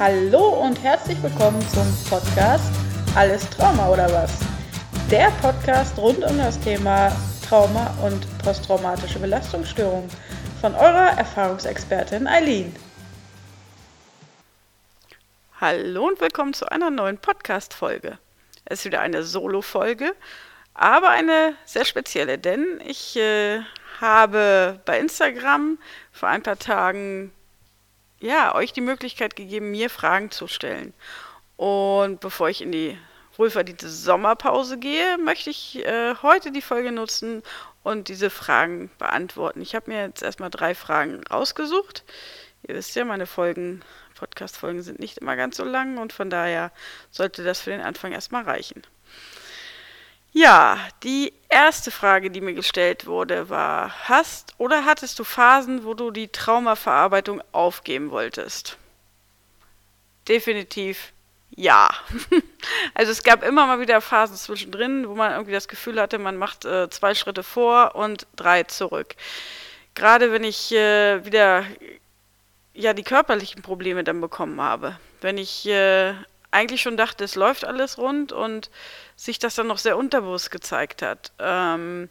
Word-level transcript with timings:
Hallo 0.00 0.62
und 0.62 0.82
herzlich 0.82 1.22
willkommen 1.22 1.60
zum 1.68 1.86
Podcast 2.08 2.72
Alles 3.14 3.50
Trauma 3.50 3.90
oder 3.90 4.10
was? 4.10 4.32
Der 5.10 5.30
Podcast 5.42 5.98
rund 5.98 6.24
um 6.24 6.38
das 6.38 6.58
Thema 6.58 7.14
Trauma 7.46 7.94
und 8.02 8.26
posttraumatische 8.38 9.18
Belastungsstörung 9.18 10.08
von 10.62 10.74
eurer 10.74 11.18
Erfahrungsexpertin 11.18 12.26
Eileen. 12.26 12.74
Hallo 15.60 16.08
und 16.08 16.18
willkommen 16.18 16.54
zu 16.54 16.64
einer 16.72 16.88
neuen 16.88 17.18
Podcast-Folge. 17.18 18.16
Es 18.64 18.78
ist 18.78 18.84
wieder 18.86 19.02
eine 19.02 19.22
Solo-Folge, 19.22 20.14
aber 20.72 21.10
eine 21.10 21.56
sehr 21.66 21.84
spezielle, 21.84 22.38
denn 22.38 22.80
ich 22.86 23.16
äh, 23.16 23.60
habe 24.00 24.80
bei 24.86 24.98
Instagram 24.98 25.76
vor 26.10 26.30
ein 26.30 26.42
paar 26.42 26.58
Tagen 26.58 27.34
ja, 28.20 28.54
euch 28.54 28.72
die 28.72 28.80
Möglichkeit 28.80 29.34
gegeben, 29.36 29.70
mir 29.70 29.90
Fragen 29.90 30.30
zu 30.30 30.46
stellen. 30.46 30.94
Und 31.56 32.20
bevor 32.20 32.48
ich 32.48 32.62
in 32.62 32.72
die 32.72 32.96
wohlverdiente 33.36 33.88
Sommerpause 33.88 34.78
gehe, 34.78 35.18
möchte 35.18 35.50
ich 35.50 35.84
äh, 35.84 36.14
heute 36.22 36.52
die 36.52 36.62
Folge 36.62 36.92
nutzen 36.92 37.42
und 37.82 38.08
diese 38.08 38.30
Fragen 38.30 38.90
beantworten. 38.98 39.62
Ich 39.62 39.74
habe 39.74 39.90
mir 39.90 40.02
jetzt 40.02 40.22
erstmal 40.22 40.50
drei 40.50 40.74
Fragen 40.74 41.22
rausgesucht. 41.30 42.04
Ihr 42.68 42.74
wisst 42.74 42.94
ja, 42.94 43.04
meine 43.04 43.26
Folgen, 43.26 43.82
Podcast-Folgen 44.14 44.82
sind 44.82 44.98
nicht 44.98 45.18
immer 45.18 45.36
ganz 45.36 45.56
so 45.56 45.64
lang 45.64 45.96
und 45.96 46.12
von 46.12 46.28
daher 46.28 46.72
sollte 47.10 47.42
das 47.42 47.60
für 47.60 47.70
den 47.70 47.80
Anfang 47.80 48.12
erstmal 48.12 48.44
reichen. 48.44 48.82
Ja, 50.32 50.78
die 51.02 51.32
erste 51.48 51.90
Frage, 51.90 52.30
die 52.30 52.40
mir 52.40 52.54
gestellt 52.54 53.06
wurde, 53.06 53.48
war, 53.48 54.08
hast 54.08 54.54
oder 54.58 54.84
hattest 54.84 55.18
du 55.18 55.24
Phasen, 55.24 55.84
wo 55.84 55.94
du 55.94 56.10
die 56.10 56.28
Traumaverarbeitung 56.28 57.42
aufgeben 57.52 58.10
wolltest? 58.10 58.78
Definitiv 60.28 61.12
ja. 61.56 61.90
also 62.94 63.12
es 63.12 63.22
gab 63.22 63.42
immer 63.42 63.66
mal 63.66 63.80
wieder 63.80 64.00
Phasen 64.00 64.36
zwischendrin, 64.36 65.08
wo 65.08 65.14
man 65.14 65.32
irgendwie 65.32 65.52
das 65.52 65.68
Gefühl 65.68 66.00
hatte, 66.00 66.18
man 66.18 66.36
macht 66.36 66.64
äh, 66.64 66.88
zwei 66.90 67.14
Schritte 67.14 67.42
vor 67.42 67.94
und 67.96 68.26
drei 68.36 68.62
zurück. 68.64 69.16
Gerade 69.94 70.32
wenn 70.32 70.44
ich 70.44 70.72
äh, 70.72 71.24
wieder 71.24 71.64
ja 72.72 72.92
die 72.92 73.02
körperlichen 73.02 73.62
Probleme 73.62 74.04
dann 74.04 74.20
bekommen 74.20 74.60
habe, 74.60 74.96
wenn 75.20 75.38
ich 75.38 75.66
äh, 75.66 76.14
eigentlich 76.50 76.82
schon 76.82 76.96
dachte, 76.96 77.24
es 77.24 77.34
läuft 77.34 77.64
alles 77.64 77.98
rund 77.98 78.32
und 78.32 78.70
sich 79.16 79.38
das 79.38 79.54
dann 79.54 79.66
noch 79.66 79.78
sehr 79.78 79.96
unterbewusst 79.96 80.50
gezeigt 80.50 81.02
hat. 81.02 81.32
Ähm, 81.38 82.08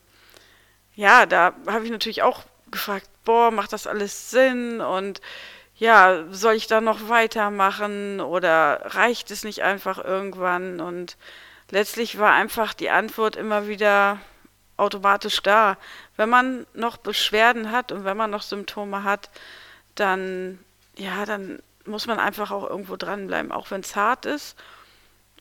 ja, 0.95 1.25
da 1.25 1.53
habe 1.67 1.85
ich 1.85 1.91
natürlich 1.91 2.21
auch 2.21 2.43
gefragt, 2.71 3.09
boah, 3.25 3.51
macht 3.51 3.73
das 3.73 3.87
alles 3.87 4.31
Sinn 4.31 4.81
und 4.81 5.21
ja, 5.75 6.25
soll 6.31 6.55
ich 6.55 6.67
da 6.67 6.81
noch 6.81 7.07
weitermachen 7.07 8.19
oder 8.19 8.81
reicht 8.83 9.31
es 9.31 9.45
nicht 9.45 9.63
einfach 9.63 10.03
irgendwann? 10.03 10.81
Und 10.81 11.15
letztlich 11.71 12.19
war 12.19 12.33
einfach 12.33 12.73
die 12.73 12.89
Antwort 12.89 13.37
immer 13.37 13.67
wieder 13.67 14.19
automatisch 14.75 15.41
da. 15.41 15.77
Wenn 16.17 16.29
man 16.29 16.67
noch 16.73 16.97
Beschwerden 16.97 17.71
hat 17.71 17.93
und 17.93 18.03
wenn 18.03 18.17
man 18.17 18.29
noch 18.29 18.41
Symptome 18.41 19.03
hat, 19.03 19.29
dann 19.95 20.59
ja, 20.99 21.25
dann 21.25 21.59
muss 21.85 22.07
man 22.07 22.19
einfach 22.19 22.51
auch 22.51 22.69
irgendwo 22.69 22.95
dranbleiben, 22.95 23.51
auch 23.51 23.71
wenn 23.71 23.81
es 23.81 23.95
hart 23.95 24.25
ist. 24.25 24.57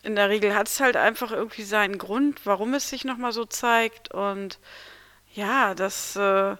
In 0.02 0.14
der 0.14 0.28
Regel 0.28 0.54
hat 0.54 0.68
es 0.68 0.80
halt 0.80 0.96
einfach 0.96 1.32
irgendwie 1.32 1.64
seinen 1.64 1.98
Grund, 1.98 2.40
warum 2.44 2.74
es 2.74 2.88
sich 2.88 3.04
nochmal 3.04 3.32
so 3.32 3.44
zeigt. 3.44 4.12
Und 4.12 4.58
ja, 5.34 5.74
das 5.74 6.16
äh, 6.16 6.56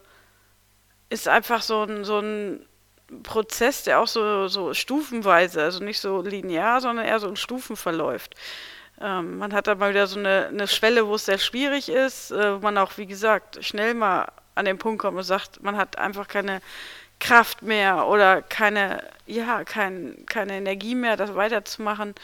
ist 1.09 1.29
einfach 1.29 1.63
so 1.63 1.85
ein, 1.85 2.05
so 2.05 2.19
ein 2.19 2.67
Prozess, 3.23 3.85
der 3.85 4.01
auch 4.01 4.09
so, 4.09 4.49
so 4.49 4.75
stufenweise, 4.75 5.63
also 5.63 5.83
nicht 5.83 6.01
so 6.01 6.21
linear, 6.21 6.81
sondern 6.81 7.07
eher 7.07 7.21
so 7.21 7.29
in 7.29 7.37
Stufen 7.37 7.77
verläuft. 7.77 8.35
Ähm, 9.01 9.39
man 9.39 9.53
hat 9.55 9.67
da 9.67 9.75
mal 9.77 9.91
wieder 9.91 10.07
so 10.07 10.19
eine, 10.19 10.49
eine 10.49 10.67
Schwelle, 10.67 11.07
wo 11.07 11.15
es 11.15 11.25
sehr 11.25 11.39
schwierig 11.39 11.89
ist, 11.89 12.31
äh, 12.33 12.57
wo 12.57 12.59
man 12.59 12.77
auch, 12.79 12.99
wie 12.99 13.07
gesagt, 13.07 13.65
schnell 13.65 13.95
mal 13.95 14.27
an 14.55 14.65
den 14.65 14.79
Punkt 14.79 15.01
kommt 15.01 15.17
und 15.17 15.23
sagt, 15.23 15.63
man 15.63 15.77
hat 15.77 15.99
einfach 15.99 16.27
keine 16.27 16.61
Kraft 17.21 17.63
mehr 17.63 18.07
oder 18.07 18.43
keine, 18.43 19.03
ja, 19.27 19.65
kein, 19.65 20.25
keine 20.27 20.55
Energie 20.55 20.95
mehr, 20.95 21.17
das 21.17 21.35
weiterzumachen. 21.35 22.15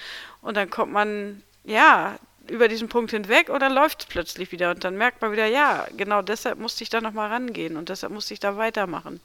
Und 0.40 0.56
dann 0.56 0.70
kommt 0.70 0.92
man, 0.92 1.42
ja, 1.64 2.18
über 2.48 2.68
diesen 2.68 2.88
Punkt 2.88 3.10
hinweg 3.10 3.48
oder 3.48 3.70
läuft 3.70 4.00
es 4.00 4.06
plötzlich 4.06 4.52
wieder 4.52 4.70
und 4.70 4.84
dann 4.84 4.96
merkt 4.96 5.22
man 5.22 5.32
wieder, 5.32 5.46
ja, 5.46 5.86
genau 5.96 6.20
deshalb 6.20 6.58
musste 6.58 6.84
ich 6.84 6.90
da 6.90 7.00
nochmal 7.00 7.30
rangehen 7.30 7.76
und 7.76 7.88
deshalb 7.88 8.12
musste 8.12 8.34
ich 8.34 8.40
da 8.40 8.56
weitermachen. 8.56 9.20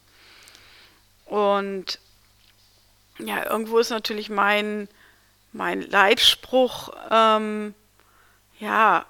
Und 1.25 2.00
ja, 3.19 3.46
irgendwo 3.46 3.79
ist 3.79 3.90
natürlich 3.90 4.29
mein, 4.29 4.88
mein 5.52 5.81
Leitspruch, 5.81 6.91
ähm, 7.12 7.74
ja, 8.59 9.06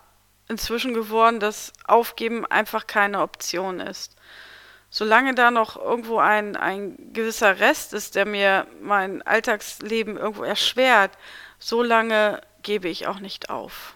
inzwischen 0.48 0.96
geworden, 0.96 1.40
dass 1.40 1.72
Aufgeben 1.86 2.46
einfach 2.48 2.88
keine 2.88 3.22
Option 3.22 3.80
ist 3.80 4.16
solange 4.90 5.36
da 5.36 5.52
noch 5.52 5.78
irgendwo 5.78 6.20
ein, 6.20 6.56
ein 6.56 7.14
gewisser 7.14 7.60
Rest 7.60 7.94
ist, 7.94 8.16
der 8.16 8.26
mir 8.26 8.66
mein 8.82 9.22
Alltagsleben 9.22 10.18
irgendwo 10.18 10.44
erschwert, 10.44 11.12
so 11.60 11.84
lange 11.84 12.42
gebe 12.64 12.88
ich 12.88 13.08
auch 13.08 13.20
nicht 13.20 13.50
auf. 13.50 13.96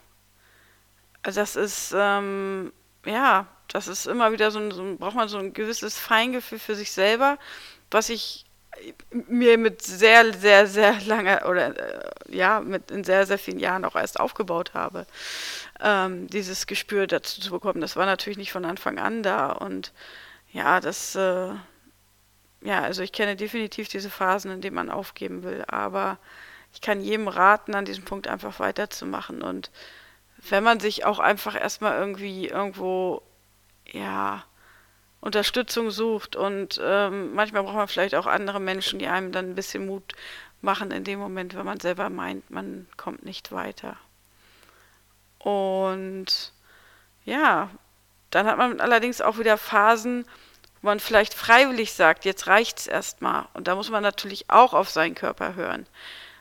Also 1.24 1.40
das 1.40 1.56
ist, 1.56 1.94
ähm, 1.98 2.74
ja, 3.06 3.48
das 3.70 3.88
ist 3.88 4.06
immer 4.06 4.32
wieder 4.32 4.52
so 4.52 4.60
ein, 4.60 4.72
so 4.72 4.96
braucht 4.98 5.16
man 5.16 5.30
so 5.30 5.38
ein 5.38 5.54
gewisses 5.54 5.98
Feingefühl 5.98 6.60
für 6.60 6.76
sich 6.76 6.92
selber, 6.92 7.38
was 7.90 8.10
ich 8.10 8.46
mir 9.12 9.58
mit 9.58 9.82
sehr, 9.82 10.34
sehr, 10.34 10.68
sehr 10.68 11.00
langer 11.06 11.48
oder 11.48 11.78
äh, 11.78 12.36
ja, 12.36 12.60
mit 12.60 12.92
in 12.92 13.04
sehr, 13.04 13.26
sehr 13.26 13.38
vielen 13.38 13.60
Jahren 13.60 13.86
auch 13.86 13.96
erst 13.96 14.20
aufgebaut 14.20 14.74
habe. 14.74 15.06
Ähm, 15.82 16.28
dieses 16.28 16.68
Gespür 16.68 17.08
dazu 17.08 17.42
zu 17.42 17.52
bekommen, 17.52 17.82
das 17.82 17.96
war 17.96 18.06
natürlich 18.06 18.38
nicht 18.38 18.52
von 18.52 18.66
Anfang 18.66 19.00
an 19.00 19.24
da 19.24 19.52
und 19.52 19.92
ja, 20.54 20.80
das, 20.80 21.16
äh, 21.16 21.50
ja, 22.62 22.82
also 22.82 23.02
ich 23.02 23.12
kenne 23.12 23.36
definitiv 23.36 23.90
diese 23.90 24.10
Phasen, 24.10 24.52
in 24.52 24.62
denen 24.62 24.76
man 24.76 24.90
aufgeben 24.90 25.44
will, 25.44 25.66
aber 25.68 26.18
ich 26.74 26.82
kann 26.82 27.02
jedem 27.02 27.28
raten, 27.28 27.76
an 27.76 27.86
diesem 27.86 28.06
Punkt 28.06 28.28
einfach 28.28 28.60
weiterzumachen 28.60 29.42
und 29.42 29.72
wenn 30.50 30.64
man 30.64 30.80
sich 30.80 31.06
auch 31.06 31.20
einfach 31.20 31.60
erstmal 31.60 31.98
irgendwie 31.98 32.48
irgendwo, 32.48 33.22
ja, 33.86 34.44
Unterstützung 35.22 35.90
sucht 35.90 36.36
und 36.36 36.82
ähm, 36.84 37.34
manchmal 37.34 37.64
braucht 37.64 37.76
man 37.76 37.88
vielleicht 37.88 38.16
auch 38.16 38.28
andere 38.28 38.60
Menschen, 38.60 39.00
die 39.00 39.08
einem 39.08 39.32
dann 39.32 39.52
ein 39.52 39.56
bisschen 39.56 39.86
Mut 39.86 40.14
machen 40.62 40.92
in 40.92 41.06
dem 41.06 41.20
Moment, 41.20 41.56
wenn 41.56 41.66
man 41.66 41.80
selber 41.80 42.10
meint, 42.10 42.50
man 42.52 42.88
kommt 42.98 43.24
nicht 43.24 43.54
weiter. 43.54 43.96
Und 45.40 46.52
ja, 47.24 47.70
dann 48.32 48.48
hat 48.48 48.58
man 48.58 48.82
allerdings 48.82 49.22
auch 49.22 49.38
wieder 49.38 49.58
Phasen, 49.58 50.26
wo 50.84 50.88
man 50.88 51.00
vielleicht 51.00 51.34
freiwillig 51.34 51.94
sagt, 51.94 52.26
jetzt 52.26 52.48
reicht's 52.48 52.88
erstmal. 52.88 53.46
Und 53.54 53.70
da 53.70 53.76
muss 53.76 53.90
man 53.90 54.04
natürlich 54.04 54.50
auch 54.50 54.74
auf 54.74 54.90
seinen 54.90 55.16
Körper 55.16 55.56
hören 55.56 55.88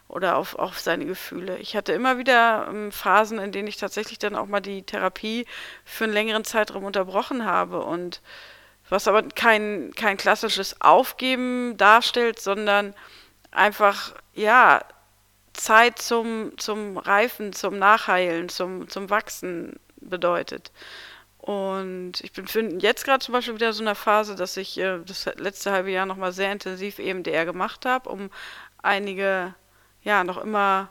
oder 0.09 0.37
auf, 0.37 0.57
auf 0.57 0.81
seine 0.81 1.07
Gefühle. 1.07 1.59
Ich 1.59 1.77
hatte 1.77 1.93
immer 1.93 2.19
wieder 2.19 2.67
ähm, 2.69 2.91
Phasen, 2.91 3.39
in 3.39 3.53
denen 3.53 3.69
ich 3.69 3.77
tatsächlich 3.77 4.19
dann 4.19 4.35
auch 4.35 4.47
mal 4.47 4.61
die 4.61 4.83
Therapie 4.83 5.47
für 5.85 6.05
einen 6.05 6.13
längeren 6.13 6.45
Zeitraum 6.45 6.85
unterbrochen 6.85 7.47
habe 7.47 7.83
und 7.83 8.21
was 8.91 9.07
aber 9.07 9.23
kein, 9.23 9.93
kein 9.95 10.17
klassisches 10.17 10.81
Aufgeben 10.81 11.77
darstellt, 11.77 12.41
sondern 12.41 12.95
einfach, 13.53 14.13
ja, 14.35 14.81
Zeit 15.53 16.01
zum, 16.01 16.59
zum 16.59 16.99
Reifen, 16.99 17.53
zum 17.53 17.79
Nachheilen, 17.79 18.49
zum, 18.49 18.89
zum 18.89 19.09
Wachsen 19.09 19.79
bedeutet. 19.97 20.73
Und 21.43 22.21
ich 22.21 22.33
bin 22.33 22.79
jetzt 22.79 23.05
gerade 23.05 23.19
zum 23.19 23.33
Beispiel 23.33 23.57
wieder 23.57 23.73
so 23.73 23.83
in 23.83 23.89
einer 23.89 23.97
Phase, 23.97 24.37
dass 24.37 24.57
ich 24.57 24.79
äh, 24.79 25.01
das 25.05 25.27
letzte 25.37 25.73
halbe 25.73 25.91
Jahr 25.91 26.07
nochmal 26.07 26.33
sehr 26.33 26.53
intensiv 26.53 27.01
EMDR 27.01 27.45
gemacht 27.45 27.85
habe, 27.85 28.09
um 28.09 28.31
einige, 28.81 29.53
ja, 30.05 30.23
noch 30.23 30.39
immer 30.39 30.91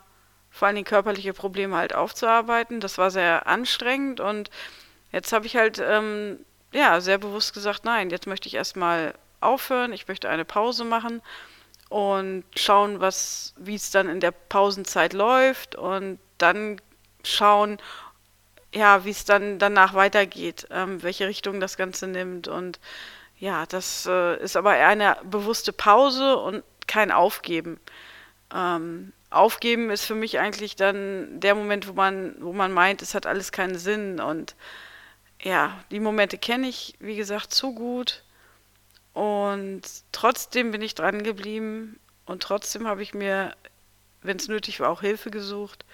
vor 0.50 0.68
allen 0.68 0.76
Dingen 0.76 0.86
körperliche 0.86 1.32
Probleme 1.32 1.78
halt 1.78 1.96
aufzuarbeiten. 1.96 2.82
Das 2.82 2.98
war 2.98 3.12
sehr 3.12 3.48
anstrengend 3.48 4.20
und 4.20 4.50
jetzt 5.14 5.32
habe 5.32 5.46
ich 5.46 5.56
halt, 5.56 5.80
ähm, 5.80 6.40
ja, 6.74 7.00
sehr 7.00 7.18
bewusst 7.18 7.54
gesagt, 7.54 7.86
nein, 7.86 8.10
jetzt 8.10 8.28
möchte 8.28 8.50
ich 8.50 8.56
erstmal 8.56 9.14
aufhören, 9.40 9.94
ich 9.94 10.10
möchte 10.10 10.30
eine 10.30 10.44
Pause 10.44 10.84
machen 10.84 11.22
und 11.88 12.44
schauen, 12.58 13.00
was, 13.00 13.54
wie 13.56 13.76
es 13.76 13.90
dann 13.90 14.10
in 14.10 14.20
der 14.20 14.32
Pausenzeit 14.32 15.14
läuft 15.14 15.76
und 15.76 16.20
dann 16.38 16.82
schauen, 17.24 17.78
ja, 18.74 19.06
wie 19.06 19.10
es 19.12 19.26
dann 19.26 19.60
danach 19.60 19.94
weitergeht, 19.94 20.68
ähm, 20.72 21.04
welche 21.04 21.28
Richtung 21.28 21.60
das 21.60 21.78
Ganze 21.78 22.08
nimmt. 22.08 22.48
Und 22.48 22.80
ja, 23.38 23.66
das 23.66 24.06
äh, 24.06 24.42
ist 24.42 24.56
aber 24.56 24.76
eher 24.76 24.88
eine 24.88 25.18
bewusste 25.24 25.74
Pause 25.74 26.38
und 26.38 26.64
kein 26.88 27.12
Aufgeben. 27.12 27.80
Ähm, 28.54 29.14
Aufgeben 29.30 29.90
ist 29.90 30.06
für 30.06 30.16
mich 30.16 30.40
eigentlich 30.40 30.76
dann 30.76 31.40
der 31.40 31.56
Moment, 31.56 31.88
wo 31.88 31.94
man, 31.94 32.36
wo 32.40 32.54
man 32.54 32.72
meint, 32.72 33.02
es 33.02 33.14
hat 33.16 33.26
alles 33.26 33.52
keinen 33.52 33.78
Sinn. 33.78 34.20
Und 34.20 34.56
ja, 35.42 35.80
die 35.90 36.00
Momente 36.00 36.38
kenne 36.38 36.68
ich, 36.68 36.96
wie 37.00 37.16
gesagt, 37.16 37.54
zu 37.54 37.74
gut. 37.74 38.24
Und 39.14 39.82
trotzdem 40.12 40.72
bin 40.72 40.82
ich 40.82 40.96
dran 40.96 41.24
geblieben 41.24 42.00
und 42.26 42.44
trotzdem 42.44 42.88
habe 42.88 43.04
ich 43.04 43.14
mir 43.14 43.56
wenn 44.22 44.38
es 44.38 44.48
nötig 44.48 44.80
war, 44.80 44.90
auch 44.90 45.02
Hilfe 45.02 45.32
gesucht. 45.32 45.86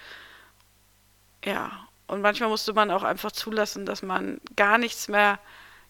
Ja, 1.44 1.87
und 2.08 2.22
manchmal 2.22 2.48
musste 2.48 2.72
man 2.72 2.90
auch 2.90 3.02
einfach 3.02 3.30
zulassen, 3.30 3.86
dass 3.86 4.02
man 4.02 4.40
gar 4.56 4.78
nichts 4.78 5.08
mehr, 5.08 5.38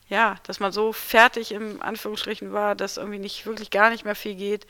ja, 0.09 0.37
dass 0.43 0.61
man 0.61 0.73
so 0.73 0.93
fertig 0.93 1.53
im 1.53 1.81
Anführungsstrichen 1.81 2.53
war, 2.53 2.75
dass 2.75 2.97
irgendwie 2.97 3.21
nicht 3.21 3.47
wirklich 3.47 3.71
gar 3.71 3.91
nicht 3.91 4.05
mehr 4.05 4.17
viel 4.17 4.35
geht. 4.35 4.67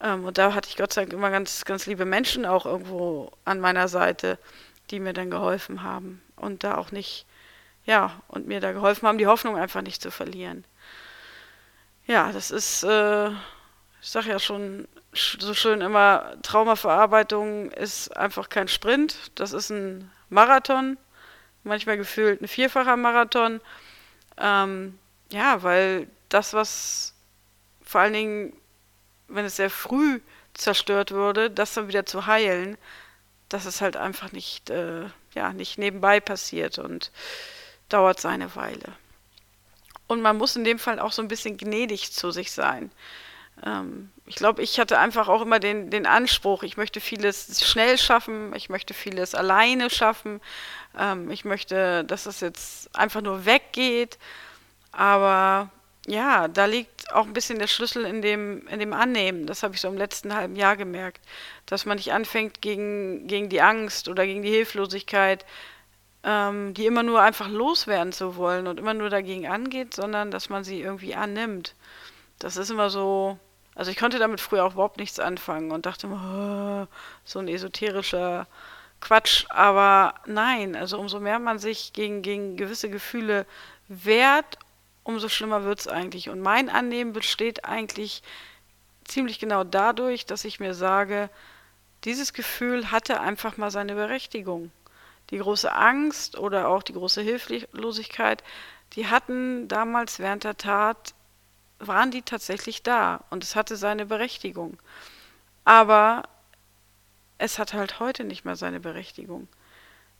Ähm, 0.00 0.24
und 0.24 0.36
da 0.36 0.54
hatte 0.54 0.68
ich 0.68 0.76
Gott 0.76 0.92
sei 0.92 1.02
Dank 1.02 1.14
immer 1.14 1.30
ganz, 1.30 1.64
ganz 1.64 1.86
liebe 1.86 2.04
Menschen 2.04 2.44
auch 2.44 2.66
irgendwo 2.66 3.32
an 3.46 3.60
meiner 3.60 3.88
Seite, 3.88 4.38
die 4.90 5.00
mir 5.00 5.14
dann 5.14 5.30
geholfen 5.30 5.82
haben 5.82 6.22
und 6.36 6.64
da 6.64 6.76
auch 6.76 6.92
nicht, 6.92 7.24
ja, 7.86 8.20
und 8.28 8.46
mir 8.46 8.60
da 8.60 8.72
geholfen 8.72 9.08
haben, 9.08 9.18
die 9.18 9.26
Hoffnung 9.26 9.56
einfach 9.56 9.82
nicht 9.82 10.02
zu 10.02 10.10
verlieren. 10.10 10.64
Ja, 12.06 12.30
das 12.32 12.50
ist, 12.50 12.84
äh, 12.84 13.30
ich 13.30 14.10
sage 14.10 14.28
ja 14.28 14.38
schon 14.38 14.86
so 15.14 15.54
schön 15.54 15.80
immer, 15.80 16.34
Traumaverarbeitung 16.42 17.70
ist 17.70 18.14
einfach 18.14 18.50
kein 18.50 18.68
Sprint, 18.68 19.30
das 19.36 19.52
ist 19.52 19.70
ein 19.70 20.10
Marathon, 20.34 20.98
manchmal 21.62 21.96
gefühlt 21.96 22.42
ein 22.42 22.48
vierfacher 22.48 22.96
Marathon. 22.96 23.60
Ähm, 24.36 24.98
ja, 25.30 25.62
weil 25.62 26.08
das, 26.28 26.52
was 26.52 27.14
vor 27.82 28.00
allen 28.02 28.12
Dingen, 28.12 28.52
wenn 29.28 29.44
es 29.44 29.56
sehr 29.56 29.70
früh 29.70 30.20
zerstört 30.52 31.12
würde, 31.12 31.50
das 31.50 31.74
dann 31.74 31.88
wieder 31.88 32.04
zu 32.04 32.26
heilen, 32.26 32.76
das 33.48 33.64
ist 33.66 33.80
halt 33.80 33.96
einfach 33.96 34.32
nicht, 34.32 34.70
äh, 34.70 35.04
ja, 35.34 35.52
nicht 35.52 35.78
nebenbei 35.78 36.20
passiert 36.20 36.78
und 36.78 37.12
dauert 37.88 38.20
seine 38.20 38.54
Weile. 38.56 38.92
Und 40.06 40.20
man 40.20 40.36
muss 40.36 40.56
in 40.56 40.64
dem 40.64 40.78
Fall 40.78 40.98
auch 40.98 41.12
so 41.12 41.22
ein 41.22 41.28
bisschen 41.28 41.56
gnädig 41.56 42.12
zu 42.12 42.30
sich 42.30 42.52
sein. 42.52 42.90
Ähm, 43.64 44.10
ich 44.26 44.36
glaube, 44.36 44.62
ich 44.62 44.80
hatte 44.80 44.98
einfach 44.98 45.28
auch 45.28 45.42
immer 45.42 45.60
den, 45.60 45.90
den 45.90 46.06
Anspruch, 46.06 46.62
ich 46.62 46.76
möchte 46.76 47.00
vieles 47.00 47.62
schnell 47.64 47.98
schaffen, 47.98 48.54
ich 48.54 48.68
möchte 48.68 48.94
vieles 48.94 49.34
alleine 49.34 49.90
schaffen, 49.90 50.40
ähm, 50.98 51.30
ich 51.30 51.44
möchte, 51.44 52.04
dass 52.04 52.26
es 52.26 52.40
jetzt 52.40 52.94
einfach 52.96 53.20
nur 53.20 53.44
weggeht. 53.44 54.18
Aber 54.92 55.70
ja, 56.06 56.48
da 56.48 56.66
liegt 56.66 57.12
auch 57.12 57.26
ein 57.26 57.32
bisschen 57.32 57.58
der 57.58 57.66
Schlüssel 57.66 58.04
in 58.04 58.22
dem, 58.22 58.66
in 58.68 58.78
dem 58.78 58.92
Annehmen. 58.92 59.46
Das 59.46 59.62
habe 59.62 59.74
ich 59.74 59.80
so 59.80 59.88
im 59.88 59.96
letzten 59.96 60.34
halben 60.34 60.56
Jahr 60.56 60.76
gemerkt, 60.76 61.20
dass 61.66 61.86
man 61.86 61.96
nicht 61.96 62.12
anfängt 62.12 62.60
gegen, 62.62 63.26
gegen 63.26 63.48
die 63.48 63.62
Angst 63.62 64.08
oder 64.08 64.26
gegen 64.26 64.42
die 64.42 64.50
Hilflosigkeit, 64.50 65.44
ähm, 66.22 66.74
die 66.74 66.86
immer 66.86 67.02
nur 67.02 67.22
einfach 67.22 67.48
loswerden 67.48 68.12
zu 68.12 68.36
wollen 68.36 68.66
und 68.66 68.78
immer 68.78 68.94
nur 68.94 69.10
dagegen 69.10 69.46
angeht, 69.46 69.94
sondern 69.94 70.30
dass 70.30 70.48
man 70.48 70.64
sie 70.64 70.80
irgendwie 70.80 71.14
annimmt. 71.14 71.74
Das 72.44 72.58
ist 72.58 72.68
immer 72.68 72.90
so, 72.90 73.38
also 73.74 73.90
ich 73.90 73.96
konnte 73.96 74.18
damit 74.18 74.38
früher 74.38 74.66
auch 74.66 74.74
überhaupt 74.74 74.98
nichts 74.98 75.18
anfangen 75.18 75.70
und 75.70 75.86
dachte 75.86 76.08
immer, 76.08 76.88
oh, 76.90 76.94
so 77.24 77.38
ein 77.38 77.48
esoterischer 77.48 78.46
Quatsch. 79.00 79.46
Aber 79.48 80.12
nein, 80.26 80.76
also 80.76 80.98
umso 80.98 81.20
mehr 81.20 81.38
man 81.38 81.58
sich 81.58 81.94
gegen, 81.94 82.20
gegen 82.20 82.58
gewisse 82.58 82.90
Gefühle 82.90 83.46
wehrt, 83.88 84.58
umso 85.04 85.30
schlimmer 85.30 85.64
wird 85.64 85.80
es 85.80 85.88
eigentlich. 85.88 86.28
Und 86.28 86.40
mein 86.40 86.68
Annehmen 86.68 87.14
besteht 87.14 87.64
eigentlich 87.64 88.22
ziemlich 89.04 89.38
genau 89.38 89.64
dadurch, 89.64 90.26
dass 90.26 90.44
ich 90.44 90.60
mir 90.60 90.74
sage, 90.74 91.30
dieses 92.04 92.34
Gefühl 92.34 92.90
hatte 92.90 93.22
einfach 93.22 93.56
mal 93.56 93.70
seine 93.70 93.94
Berechtigung. 93.94 94.70
Die 95.30 95.38
große 95.38 95.72
Angst 95.72 96.36
oder 96.36 96.68
auch 96.68 96.82
die 96.82 96.92
große 96.92 97.22
Hilflosigkeit, 97.22 98.44
die 98.92 99.06
hatten 99.06 99.66
damals 99.66 100.18
während 100.18 100.44
der 100.44 100.58
Tat 100.58 101.14
waren 101.86 102.10
die 102.10 102.22
tatsächlich 102.22 102.82
da 102.82 103.24
und 103.30 103.44
es 103.44 103.56
hatte 103.56 103.76
seine 103.76 104.06
Berechtigung. 104.06 104.78
Aber 105.64 106.24
es 107.38 107.58
hat 107.58 107.72
halt 107.72 108.00
heute 108.00 108.24
nicht 108.24 108.44
mehr 108.44 108.56
seine 108.56 108.80
Berechtigung. 108.80 109.48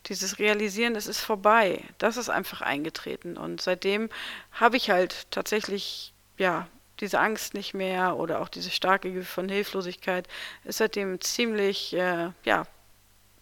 Dieses 0.07 0.37
Realisieren, 0.39 0.95
es 0.95 1.07
ist 1.07 1.19
vorbei. 1.19 1.83
Das 1.97 2.17
ist 2.17 2.29
einfach 2.29 2.61
eingetreten. 2.61 3.37
Und 3.37 3.61
seitdem 3.61 4.09
habe 4.51 4.77
ich 4.77 4.89
halt 4.89 5.31
tatsächlich, 5.31 6.13
ja, 6.37 6.67
diese 6.99 7.19
Angst 7.19 7.53
nicht 7.53 7.73
mehr 7.73 8.15
oder 8.17 8.41
auch 8.41 8.49
diese 8.49 8.69
starke 8.69 9.09
Gefühl 9.09 9.25
von 9.25 9.49
Hilflosigkeit 9.49 10.27
ist 10.63 10.77
seitdem 10.77 11.19
ziemlich, 11.19 11.93
äh, 11.93 12.29
ja, 12.43 12.65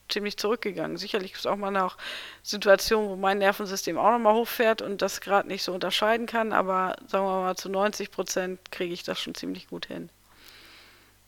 ziemlich 0.09 0.37
zurückgegangen. 0.37 0.97
Sicherlich 0.97 1.31
gibt 1.31 1.39
es 1.39 1.45
auch 1.45 1.55
mal 1.55 1.71
noch 1.71 1.97
Situationen, 2.41 3.09
wo 3.09 3.15
mein 3.15 3.37
Nervensystem 3.37 3.97
auch 3.97 4.11
nochmal 4.11 4.33
hochfährt 4.33 4.81
und 4.81 5.01
das 5.01 5.21
gerade 5.21 5.47
nicht 5.47 5.63
so 5.63 5.73
unterscheiden 5.73 6.25
kann, 6.25 6.53
aber 6.53 6.95
sagen 7.07 7.25
wir 7.25 7.41
mal, 7.41 7.55
zu 7.55 7.69
90 7.69 8.11
Prozent 8.11 8.71
kriege 8.71 8.93
ich 8.93 9.03
das 9.03 9.19
schon 9.19 9.35
ziemlich 9.35 9.67
gut 9.67 9.87
hin. 9.87 10.09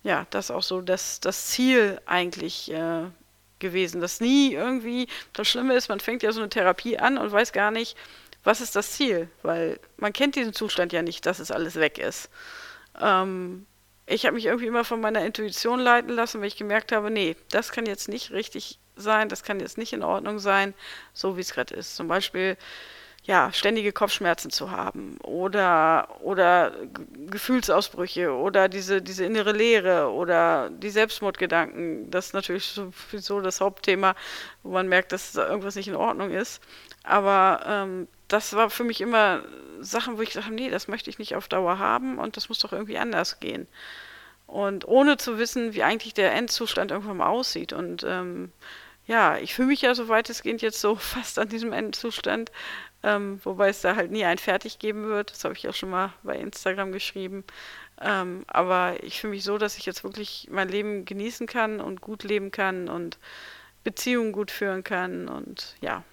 Ja, 0.03 0.27
das 0.29 0.45
ist 0.45 0.51
auch 0.51 0.63
so 0.63 0.81
das, 0.81 1.19
das 1.19 1.47
Ziel 1.47 1.99
eigentlich 2.05 2.71
äh, 2.71 3.05
gewesen, 3.59 4.01
dass 4.01 4.19
nie 4.19 4.53
irgendwie, 4.53 5.07
das 5.33 5.47
Schlimme 5.47 5.75
ist, 5.75 5.89
man 5.89 5.99
fängt 5.99 6.21
ja 6.21 6.31
so 6.31 6.41
eine 6.41 6.49
Therapie 6.49 6.97
an 6.97 7.17
und 7.17 7.31
weiß 7.31 7.53
gar 7.53 7.71
nicht, 7.71 7.97
was 8.43 8.61
ist 8.61 8.75
das 8.75 8.91
Ziel, 8.91 9.29
weil 9.41 9.79
man 9.97 10.13
kennt 10.13 10.35
diesen 10.35 10.53
Zustand 10.53 10.93
ja 10.93 11.01
nicht, 11.01 11.25
dass 11.25 11.39
es 11.39 11.49
alles 11.49 11.75
weg 11.75 11.97
ist. 11.97 12.29
Ähm, 13.01 13.65
ich 14.07 14.25
habe 14.25 14.35
mich 14.35 14.45
irgendwie 14.45 14.67
immer 14.67 14.83
von 14.83 15.01
meiner 15.01 15.25
Intuition 15.25 15.79
leiten 15.79 16.11
lassen, 16.11 16.39
weil 16.39 16.47
ich 16.47 16.57
gemerkt 16.57 16.91
habe, 16.91 17.09
nee, 17.09 17.35
das 17.49 17.71
kann 17.71 17.85
jetzt 17.85 18.07
nicht 18.07 18.31
richtig 18.31 18.79
sein, 18.95 19.29
das 19.29 19.43
kann 19.43 19.59
jetzt 19.59 19.77
nicht 19.77 19.93
in 19.93 20.03
Ordnung 20.03 20.39
sein, 20.39 20.73
so 21.13 21.37
wie 21.37 21.41
es 21.41 21.53
gerade 21.53 21.75
ist. 21.75 21.95
Zum 21.95 22.07
Beispiel, 22.07 22.57
ja, 23.23 23.51
ständige 23.51 23.91
Kopfschmerzen 23.91 24.51
zu 24.51 24.69
haben 24.69 25.17
oder, 25.23 26.21
oder 26.21 26.73
Gefühlsausbrüche 27.27 28.31
oder 28.31 28.69
diese, 28.69 29.01
diese 29.01 29.25
innere 29.25 29.51
Leere 29.51 30.11
oder 30.11 30.69
die 30.69 30.91
Selbstmordgedanken. 30.91 32.11
Das 32.11 32.27
ist 32.27 32.33
natürlich 32.33 32.65
sowieso 32.67 33.41
das 33.41 33.61
Hauptthema, 33.61 34.15
wo 34.61 34.71
man 34.71 34.87
merkt, 34.87 35.11
dass 35.11 35.33
irgendwas 35.35 35.75
nicht 35.75 35.87
in 35.87 35.95
Ordnung 35.95 36.31
ist. 36.31 36.61
Aber 37.05 37.61
ähm, 37.65 38.07
das 38.27 38.53
war 38.53 38.69
für 38.69 38.83
mich 38.83 39.01
immer 39.01 39.43
Sachen, 39.79 40.17
wo 40.17 40.21
ich 40.21 40.33
dachte, 40.33 40.53
nee, 40.53 40.69
das 40.69 40.87
möchte 40.87 41.09
ich 41.09 41.19
nicht 41.19 41.35
auf 41.35 41.47
Dauer 41.47 41.79
haben 41.79 42.17
und 42.17 42.37
das 42.37 42.49
muss 42.49 42.59
doch 42.59 42.73
irgendwie 42.73 42.97
anders 42.97 43.39
gehen. 43.39 43.67
Und 44.47 44.87
ohne 44.87 45.17
zu 45.17 45.37
wissen, 45.37 45.73
wie 45.73 45.83
eigentlich 45.83 46.13
der 46.13 46.33
Endzustand 46.33 46.91
irgendwann 46.91 47.17
mal 47.17 47.27
aussieht. 47.27 47.73
Und 47.73 48.03
ähm, 48.03 48.51
ja, 49.07 49.37
ich 49.37 49.53
fühle 49.53 49.69
mich 49.69 49.81
ja 49.81 49.95
so 49.95 50.07
weitestgehend 50.07 50.61
jetzt 50.61 50.81
so 50.81 50.95
fast 50.95 51.39
an 51.39 51.49
diesem 51.49 51.73
Endzustand, 51.73 52.51
ähm, 53.03 53.39
wobei 53.43 53.69
es 53.69 53.81
da 53.81 53.95
halt 53.95 54.11
nie 54.11 54.25
ein 54.25 54.37
Fertig 54.37 54.79
geben 54.79 55.07
wird. 55.07 55.31
Das 55.31 55.43
habe 55.43 55.55
ich 55.55 55.67
auch 55.67 55.73
schon 55.73 55.89
mal 55.89 56.13
bei 56.23 56.37
Instagram 56.37 56.91
geschrieben. 56.91 57.43
Ähm, 58.01 58.43
aber 58.47 59.03
ich 59.03 59.21
fühle 59.21 59.31
mich 59.31 59.43
so, 59.43 59.57
dass 59.57 59.77
ich 59.77 59.85
jetzt 59.85 60.03
wirklich 60.03 60.47
mein 60.51 60.69
Leben 60.69 61.05
genießen 61.05 61.47
kann 61.47 61.79
und 61.79 62.01
gut 62.01 62.23
leben 62.23 62.51
kann 62.51 62.89
und 62.89 63.17
Beziehungen 63.83 64.31
gut 64.31 64.51
führen 64.51 64.83
kann 64.83 65.29
und 65.29 65.75
ja, 65.79 66.03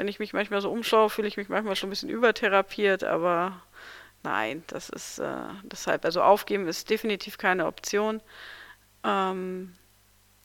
wenn 0.00 0.08
ich 0.08 0.18
mich 0.18 0.32
manchmal 0.32 0.62
so 0.62 0.72
umschaue, 0.72 1.10
fühle 1.10 1.28
ich 1.28 1.36
mich 1.36 1.50
manchmal 1.50 1.76
schon 1.76 1.88
ein 1.88 1.90
bisschen 1.90 2.08
übertherapiert, 2.08 3.04
aber 3.04 3.60
nein, 4.22 4.64
das 4.66 4.88
ist 4.88 5.18
äh, 5.18 5.42
deshalb, 5.64 6.06
also 6.06 6.22
aufgeben 6.22 6.66
ist 6.68 6.88
definitiv 6.88 7.36
keine 7.36 7.66
Option. 7.66 8.22
Ähm, 9.04 9.74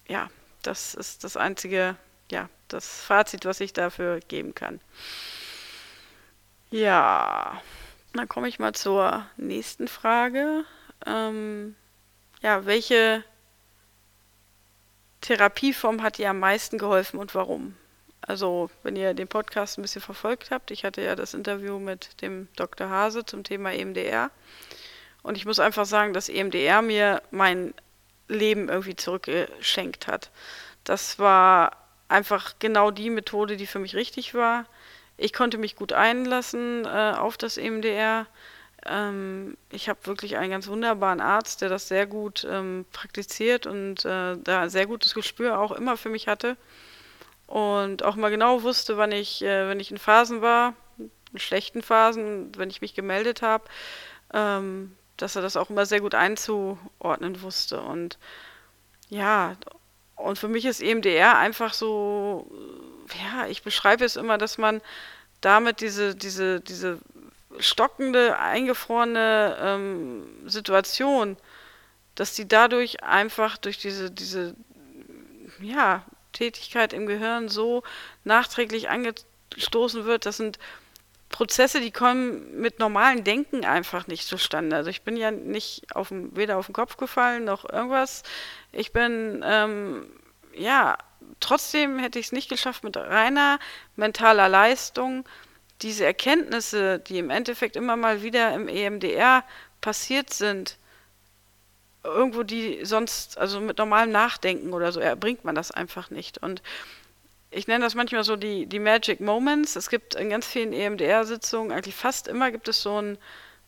ja, 0.10 0.30
das 0.62 0.94
ist 0.94 1.24
das 1.24 1.38
einzige, 1.38 1.96
ja, 2.30 2.50
das 2.68 3.02
Fazit, 3.02 3.46
was 3.46 3.62
ich 3.62 3.72
dafür 3.72 4.20
geben 4.28 4.54
kann. 4.54 4.82
Ja, 6.70 7.62
dann 8.12 8.28
komme 8.28 8.50
ich 8.50 8.60
mal 8.60 8.74
zur 8.74 9.26
nächsten 9.38 9.88
Frage. 9.88 10.66
Ähm, 11.06 11.78
ja, 12.42 12.66
welche 12.66 13.24
Therapieform 15.22 16.04
hat 16.04 16.18
dir 16.18 16.32
am 16.32 16.40
meisten 16.40 16.78
geholfen 16.78 17.22
und 17.22 17.34
warum? 17.36 17.78
Also, 18.28 18.72
wenn 18.82 18.96
ihr 18.96 19.14
den 19.14 19.28
Podcast 19.28 19.78
ein 19.78 19.84
bisschen 19.84 20.02
verfolgt 20.02 20.50
habt, 20.50 20.72
ich 20.72 20.84
hatte 20.84 21.02
ja 21.02 21.16
das 21.16 21.36
Interview 21.36 21.78
mit 21.78 22.22
dem 22.24 22.48
Dr. 22.56 22.90
Hase 22.90 23.24
zum 23.24 23.44
Thema 23.44 23.72
EMDR. 23.72 24.32
Und 25.22 25.38
ich 25.38 25.46
muss 25.46 25.60
einfach 25.60 25.86
sagen, 25.86 26.14
dass 26.14 26.28
EMDR 26.28 26.82
mir 26.82 27.22
mein 27.30 27.76
Leben 28.28 28.68
irgendwie 28.70 28.96
zurückgeschenkt 28.96 30.08
hat. 30.08 30.32
Das 30.84 31.20
war 31.20 31.78
einfach 32.08 32.56
genau 32.58 32.90
die 32.90 33.12
Methode, 33.12 33.58
die 33.58 33.68
für 33.68 33.80
mich 33.80 33.96
richtig 33.96 34.34
war. 34.34 34.66
Ich 35.18 35.32
konnte 35.32 35.60
mich 35.60 35.76
gut 35.76 35.94
einlassen 35.94 36.86
äh, 36.86 37.14
auf 37.16 37.38
das 37.38 37.58
EMDR. 37.58 38.26
Ähm, 38.88 39.56
ich 39.70 39.88
habe 39.88 40.00
wirklich 40.06 40.38
einen 40.38 40.50
ganz 40.50 40.68
wunderbaren 40.68 41.22
Arzt, 41.22 41.62
der 41.62 41.70
das 41.70 41.88
sehr 41.88 42.08
gut 42.08 42.46
ähm, 42.50 42.86
praktiziert 42.92 43.68
und 43.68 44.04
äh, 44.04 44.36
da 44.38 44.68
sehr 44.70 44.88
gutes 44.88 45.14
Gespür 45.14 45.60
auch 45.60 45.72
immer 45.72 45.96
für 45.96 46.10
mich 46.10 46.28
hatte 46.28 46.58
und 47.48 48.04
auch 48.04 48.16
mal 48.16 48.30
genau 48.30 48.64
wusste, 48.64 48.98
wann 48.98 49.12
ich, 49.12 49.44
äh, 49.44 49.70
wenn 49.70 49.80
ich 49.80 49.92
in 49.92 49.98
Phasen 49.98 50.42
war, 50.42 50.74
in 50.98 51.40
schlechten 51.40 51.82
Phasen, 51.82 52.52
wenn 52.58 52.70
ich 52.70 52.82
mich 52.82 52.94
gemeldet 52.94 53.42
habe, 53.42 53.66
ähm, 54.34 54.96
dass 55.18 55.36
er 55.36 55.42
das 55.42 55.58
auch 55.58 55.70
immer 55.70 55.86
sehr 55.86 56.02
gut 56.02 56.16
einzuordnen 56.16 57.42
wusste. 57.42 57.82
Und 57.82 58.18
ja, 59.10 59.56
und 60.16 60.40
für 60.40 60.48
mich 60.48 60.66
ist 60.66 60.82
EMDR 60.82 61.38
einfach 61.38 61.74
so, 61.74 62.50
ja, 63.24 63.48
ich 63.48 63.64
beschreibe 63.64 64.04
es 64.06 64.16
immer, 64.16 64.38
dass 64.38 64.58
man 64.58 64.82
damit 65.42 65.82
diese, 65.82 66.16
diese, 66.16 66.62
diese 66.62 67.00
stockende, 67.60 68.38
eingefrorene 68.40 69.58
ähm, 69.62 70.24
Situation 70.46 71.38
dass 72.16 72.34
die 72.34 72.48
dadurch 72.48 73.04
einfach 73.04 73.58
durch 73.58 73.78
diese, 73.78 74.10
diese, 74.10 74.56
ja, 75.60 76.04
Tätigkeit 76.36 76.94
im 76.94 77.08
Gehirn 77.08 77.50
so 77.50 77.84
nachträglich 78.24 78.90
angestoßen 78.90 80.06
wird. 80.06 80.26
Das 80.26 80.38
sind 80.38 80.60
Prozesse, 81.30 81.82
die 81.82 81.92
kommen 81.92 82.62
mit 82.62 82.80
normalen 82.80 83.24
Denken 83.24 83.66
einfach 83.66 84.08
nicht 84.08 84.28
zustande. 84.28 84.76
Also 84.76 84.90
ich 84.90 85.02
bin 85.02 85.18
ja 85.18 85.32
nicht 85.32 85.96
auf 85.96 86.10
dem, 86.10 86.36
weder 86.36 86.58
auf 86.58 86.68
den 86.68 86.74
Kopf 86.74 86.98
gefallen 86.98 87.44
noch 87.44 87.68
irgendwas. 87.68 88.24
Ich 88.72 88.94
bin, 88.94 89.44
ähm, 89.46 90.06
ja, 90.54 90.98
trotzdem 91.40 92.00
hätte 92.00 92.20
ich 92.20 92.28
es 92.28 92.32
nicht 92.32 92.50
geschafft 92.50 92.84
mit 92.84 92.96
reiner 92.96 93.60
mentaler 93.96 94.48
Leistung, 94.48 95.28
diese 95.82 96.06
Erkenntnisse, 96.06 97.00
die 97.00 97.18
im 97.18 97.30
Endeffekt 97.30 97.76
immer 97.76 97.98
mal 97.98 98.22
wieder 98.22 98.54
im 98.54 98.68
EMDR 98.68 99.44
passiert 99.82 100.32
sind, 100.32 100.78
irgendwo 102.06 102.44
die 102.44 102.86
sonst, 102.86 103.38
also 103.38 103.60
mit 103.60 103.78
normalem 103.78 104.12
Nachdenken 104.12 104.74
oder 104.74 104.92
so, 104.92 105.00
erbringt 105.00 105.44
man 105.44 105.56
das 105.56 105.72
einfach 105.72 106.10
nicht. 106.10 106.38
Und 106.38 106.62
ich 107.52 107.68
nenne 107.68 107.84
das 107.84 107.96
manchmal 107.96 108.24
so 108.24 108.36
die, 108.36 108.66
die 108.66 108.80
Magic 108.80 109.20
Moments. 109.20 109.76
Es 109.76 109.90
gibt 109.90 110.16
in 110.16 110.30
ganz 110.30 110.46
vielen 110.46 110.74
EMDR-Sitzungen, 110.74 111.72
eigentlich 111.72 111.96
fast 111.96 112.28
immer 112.28 112.52
gibt 112.52 112.68
es 112.68 112.82
so 112.82 112.98
einen 112.98 113.18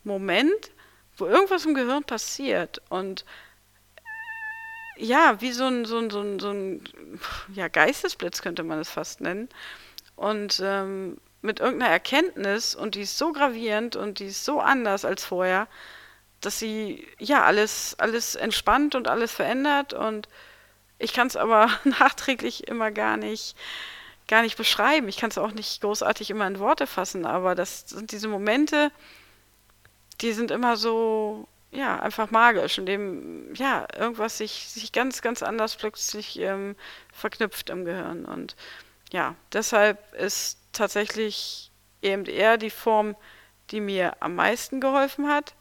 Moment, 0.04 0.70
wo 1.16 1.26
irgendwas 1.26 1.64
im 1.66 1.74
Gehirn 1.74 2.04
passiert 2.04 2.80
und 2.88 3.24
ja, 4.96 5.40
wie 5.40 5.52
so 5.52 5.66
ein, 5.66 5.84
so 5.84 5.98
ein, 5.98 6.10
so 6.10 6.20
ein, 6.20 6.38
so 6.40 6.50
ein 6.50 6.82
ja, 7.54 7.68
Geistesblitz 7.68 8.42
könnte 8.42 8.64
man 8.64 8.80
es 8.80 8.90
fast 8.90 9.20
nennen. 9.20 9.48
Und 10.16 10.60
ähm, 10.64 11.18
mit 11.40 11.60
irgendeiner 11.60 11.92
Erkenntnis 11.92 12.74
und 12.74 12.96
die 12.96 13.02
ist 13.02 13.16
so 13.16 13.32
gravierend 13.32 13.94
und 13.94 14.18
die 14.18 14.26
ist 14.26 14.44
so 14.44 14.60
anders 14.60 15.04
als 15.04 15.24
vorher, 15.24 15.68
dass 16.40 16.58
sie 16.58 17.06
ja 17.18 17.44
alles, 17.44 17.96
alles 17.98 18.34
entspannt 18.34 18.94
und 18.94 19.08
alles 19.08 19.32
verändert 19.32 19.92
und 19.92 20.28
ich 20.98 21.12
kann 21.12 21.26
es 21.28 21.36
aber 21.36 21.70
nachträglich 21.84 22.68
immer 22.68 22.90
gar 22.90 23.16
nicht, 23.16 23.56
gar 24.26 24.42
nicht 24.42 24.56
beschreiben. 24.56 25.08
Ich 25.08 25.16
kann 25.16 25.30
es 25.30 25.38
auch 25.38 25.52
nicht 25.52 25.80
großartig 25.80 26.30
immer 26.30 26.46
in 26.46 26.58
Worte 26.58 26.86
fassen, 26.86 27.24
aber 27.24 27.54
das 27.54 27.88
sind 27.88 28.12
diese 28.12 28.28
Momente, 28.28 28.90
die 30.20 30.32
sind 30.32 30.50
immer 30.50 30.76
so, 30.76 31.46
ja, 31.70 32.00
einfach 32.00 32.30
magisch, 32.30 32.78
in 32.78 32.86
dem, 32.86 33.54
ja, 33.54 33.86
irgendwas 33.96 34.38
sich, 34.38 34.68
sich 34.68 34.92
ganz, 34.92 35.22
ganz 35.22 35.42
anders 35.42 35.76
plötzlich 35.76 36.38
ähm, 36.40 36.76
verknüpft 37.12 37.70
im 37.70 37.84
Gehirn. 37.84 38.24
Und 38.24 38.56
ja, 39.12 39.34
deshalb 39.52 40.14
ist 40.14 40.58
tatsächlich 40.72 41.70
EMDR 42.02 42.56
die 42.58 42.70
Form, 42.70 43.16
die 43.70 43.80
mir 43.80 44.16
am 44.20 44.34
meisten 44.34 44.80
geholfen 44.80 45.28
hat. 45.28 45.54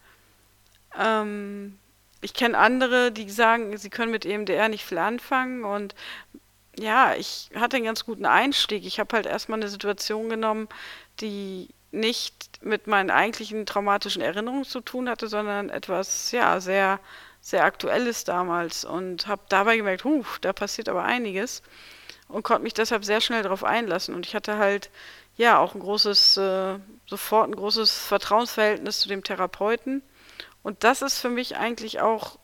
Ähm, 0.95 1.79
ich 2.21 2.33
kenne 2.33 2.57
andere, 2.57 3.11
die 3.11 3.29
sagen, 3.29 3.77
sie 3.77 3.89
können 3.89 4.11
mit 4.11 4.25
EMDR 4.25 4.69
nicht 4.69 4.85
viel 4.85 4.97
anfangen 4.97 5.63
und 5.63 5.95
ja, 6.79 7.15
ich 7.15 7.49
hatte 7.55 7.77
einen 7.77 7.85
ganz 7.85 8.05
guten 8.05 8.25
Einstieg. 8.25 8.85
Ich 8.85 8.99
habe 8.99 9.15
halt 9.15 9.25
erstmal 9.25 9.59
eine 9.59 9.69
Situation 9.69 10.29
genommen, 10.29 10.67
die 11.19 11.69
nicht 11.91 12.61
mit 12.61 12.87
meinen 12.87 13.09
eigentlichen 13.09 13.65
traumatischen 13.65 14.21
Erinnerungen 14.21 14.65
zu 14.65 14.81
tun 14.81 15.09
hatte, 15.09 15.27
sondern 15.27 15.69
etwas, 15.69 16.31
ja, 16.31 16.59
sehr, 16.59 16.99
sehr 17.41 17.63
Aktuelles 17.63 18.23
damals 18.25 18.85
und 18.85 19.27
habe 19.27 19.41
dabei 19.49 19.77
gemerkt, 19.77 20.03
huh, 20.03 20.25
da 20.41 20.53
passiert 20.53 20.89
aber 20.89 21.03
einiges 21.03 21.63
und 22.27 22.43
konnte 22.43 22.63
mich 22.63 22.73
deshalb 22.73 23.05
sehr 23.05 23.21
schnell 23.21 23.43
darauf 23.43 23.63
einlassen. 23.63 24.13
Und 24.13 24.25
ich 24.25 24.35
hatte 24.35 24.57
halt, 24.57 24.89
ja, 25.37 25.59
auch 25.59 25.75
ein 25.75 25.79
großes, 25.79 26.37
äh, 26.37 26.79
sofort 27.05 27.49
ein 27.49 27.55
großes 27.55 28.05
Vertrauensverhältnis 28.05 28.99
zu 28.99 29.07
dem 29.07 29.23
Therapeuten 29.23 30.03
und 30.67 30.83
das 30.83 31.01
ist 31.01 31.19
für 31.19 31.29
mich 31.29 31.55
eigentlich 31.55 32.01
auch 32.01 32.37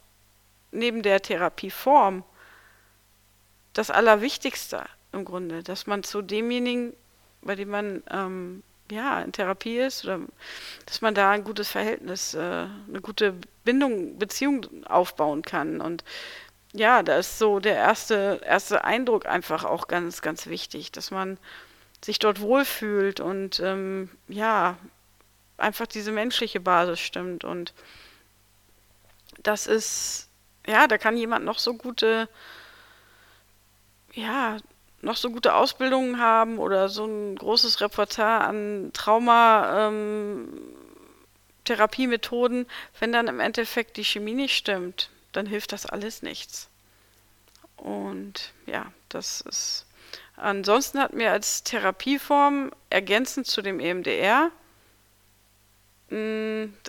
neben 0.72 1.04
der 1.04 1.22
Therapieform 1.22 2.24
das 3.74 3.92
Allerwichtigste 3.92 4.86
im 5.12 5.26
Grunde, 5.26 5.62
dass 5.62 5.88
man 5.88 6.04
zu 6.04 6.22
demjenigen, 6.22 6.94
bei 7.42 7.56
dem 7.56 7.68
man 7.68 8.02
ähm, 8.10 8.64
ja 8.90 9.22
in 9.22 9.34
Therapie 9.34 9.78
ist, 9.78 10.06
oder 10.06 10.22
dass 10.86 11.02
man 11.02 11.14
da 11.14 11.32
ein 11.32 11.44
gutes 11.44 11.70
Verhältnis, 11.70 12.34
äh, 12.34 12.40
eine 12.40 13.02
gute 13.02 13.36
Bindung, 13.66 14.18
Beziehung 14.18 14.86
aufbauen 14.86 15.42
kann. 15.42 15.82
Und 15.82 16.06
ja, 16.72 17.04
da 17.04 17.18
ist 17.18 17.40
so 17.40 17.60
der 17.60 17.76
erste, 17.76 18.40
erste 18.46 18.86
Eindruck 18.86 19.26
einfach 19.26 19.66
auch 19.66 19.90
ganz, 19.90 20.22
ganz 20.22 20.48
wichtig, 20.48 20.94
dass 20.94 21.12
man 21.12 21.38
sich 22.02 22.20
dort 22.20 22.40
wohlfühlt 22.40 23.20
und 23.20 23.60
ähm, 23.60 24.10
ja, 24.30 24.78
einfach 25.58 25.88
diese 25.88 26.14
menschliche 26.14 26.62
Basis 26.62 27.02
stimmt 27.02 27.44
und 27.44 27.74
das 29.44 29.68
ist, 29.68 30.30
ja, 30.66 30.88
da 30.88 30.98
kann 30.98 31.18
jemand 31.18 31.46
noch 31.46 31.60
so 31.60 31.74
gute, 31.76 32.28
ja, 34.14 34.58
noch 35.02 35.18
so 35.18 35.30
gute 35.30 35.54
Ausbildungen 35.54 36.20
haben 36.20 36.58
oder 36.60 36.90
so 36.90 37.06
ein 37.06 37.36
großes 37.36 37.82
Repertoire 37.82 38.42
an 38.42 38.92
Trauma, 38.94 39.88
ähm, 39.88 40.48
wenn 43.00 43.12
dann 43.12 43.28
im 43.28 43.40
Endeffekt 43.40 43.98
die 43.98 44.04
Chemie 44.04 44.34
nicht 44.34 44.56
stimmt, 44.56 45.10
dann 45.32 45.46
hilft 45.46 45.72
das 45.72 45.86
alles 45.86 46.22
nichts. 46.22 46.70
Und 47.78 48.54
ja, 48.66 48.92
das 49.10 49.42
ist. 49.42 49.86
Ansonsten 50.36 51.00
hat 51.00 51.14
mir 51.14 51.32
als 51.32 51.64
Therapieform 51.64 52.72
ergänzend 52.90 53.48
zu 53.48 53.62
dem 53.62 53.80
EMDR 53.80 54.52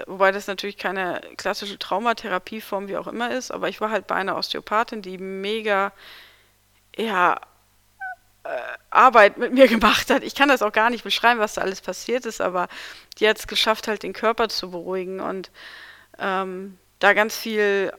wobei 0.07 0.33
das 0.33 0.47
natürlich 0.47 0.76
keine 0.76 1.21
klassische 1.37 1.78
Traumatherapieform 1.78 2.88
wie 2.88 2.97
auch 2.97 3.07
immer 3.07 3.31
ist, 3.31 3.50
aber 3.50 3.69
ich 3.69 3.81
war 3.81 3.90
halt 3.90 4.07
bei 4.07 4.14
einer 4.14 4.37
Osteopathin, 4.37 5.02
die 5.02 5.19
mega, 5.19 5.93
ja, 6.97 7.40
äh, 8.45 8.49
Arbeit 8.90 9.38
mit 9.38 9.52
mir 9.52 9.69
gemacht 9.76 10.11
hat. 10.11 10.23
Ich 10.23 10.35
kann 10.35 10.49
das 10.49 10.62
auch 10.62 10.73
gar 10.73 10.90
nicht 10.90 11.04
beschreiben, 11.04 11.40
was 11.40 11.54
da 11.54 11.62
alles 11.62 11.81
passiert 11.81 12.26
ist, 12.26 12.40
aber 12.40 12.69
die 13.19 13.28
hat 13.28 13.38
es 13.38 13.47
geschafft, 13.47 13.88
halt 13.88 14.02
den 14.02 14.12
Körper 14.12 14.49
zu 14.49 14.71
beruhigen 14.71 15.21
und 15.21 15.50
ähm, 16.19 16.78
da 16.99 17.12
ganz 17.12 17.37
viel 17.37 17.93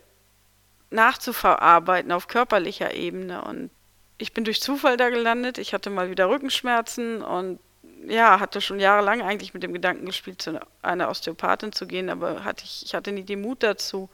nachzuverarbeiten 0.91 2.11
auf 2.11 2.27
körperlicher 2.27 2.93
Ebene. 2.93 3.43
Und 3.43 3.69
ich 4.17 4.33
bin 4.33 4.45
durch 4.45 4.61
Zufall 4.61 4.97
da 4.97 5.09
gelandet. 5.09 5.57
Ich 5.57 5.73
hatte 5.73 5.89
mal 5.89 6.09
wieder 6.09 6.29
Rückenschmerzen 6.29 7.21
und 7.21 7.59
ja, 8.09 8.39
hatte 8.39 8.61
schon 8.61 8.79
jahrelang 8.79 9.21
eigentlich 9.21 9.53
mit 9.53 9.63
dem 9.63 9.73
Gedanken 9.73 10.05
gespielt, 10.05 10.41
zu 10.41 10.59
einer 10.81 11.09
Osteopathin 11.09 11.71
zu 11.71 11.87
gehen, 11.87 12.09
aber 12.09 12.43
hatte 12.43 12.63
ich, 12.65 12.83
ich 12.85 12.95
hatte 12.95 13.11
nie 13.11 13.23
den 13.23 13.41
Mut 13.41 13.63
dazu. 13.63 14.09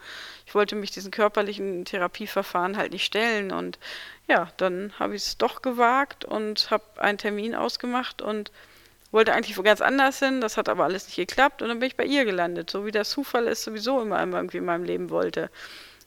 Ich 0.46 0.56
wollte 0.56 0.76
mich 0.76 0.92
diesen 0.92 1.12
körperlichen 1.12 1.86
Therapieverfahren 1.86 2.78
halt 2.78 2.92
nicht 2.94 3.06
stellen 3.06 3.52
und 3.52 3.80
ja, 4.28 4.52
dann 4.58 4.94
habe 5.00 5.16
ich 5.16 5.24
es 5.24 5.38
doch 5.38 5.62
gewagt 5.62 6.26
und 6.26 6.72
habe 6.72 6.84
einen 6.98 7.18
Termin 7.18 7.56
ausgemacht 7.56 8.22
und 8.22 8.52
wollte 9.12 9.34
eigentlich 9.34 9.58
wo 9.58 9.62
ganz 9.62 9.82
anders 9.82 10.20
hin, 10.20 10.42
das 10.42 10.58
hat 10.58 10.70
aber 10.70 10.86
alles 10.86 11.06
nicht 11.06 11.18
geklappt 11.18 11.62
und 11.62 11.68
dann 11.68 11.80
bin 11.80 11.88
ich 11.88 11.98
bei 11.98 12.06
ihr 12.06 12.26
gelandet, 12.26 12.70
so 12.70 12.86
wie 12.86 12.92
der 12.92 13.04
Zufall 13.04 13.48
es 13.48 13.64
sowieso 13.64 14.02
immer 14.02 14.20
irgendwie 14.20 14.58
in 14.58 14.66
meinem 14.66 14.86
Leben 14.86 15.10
wollte. 15.10 15.50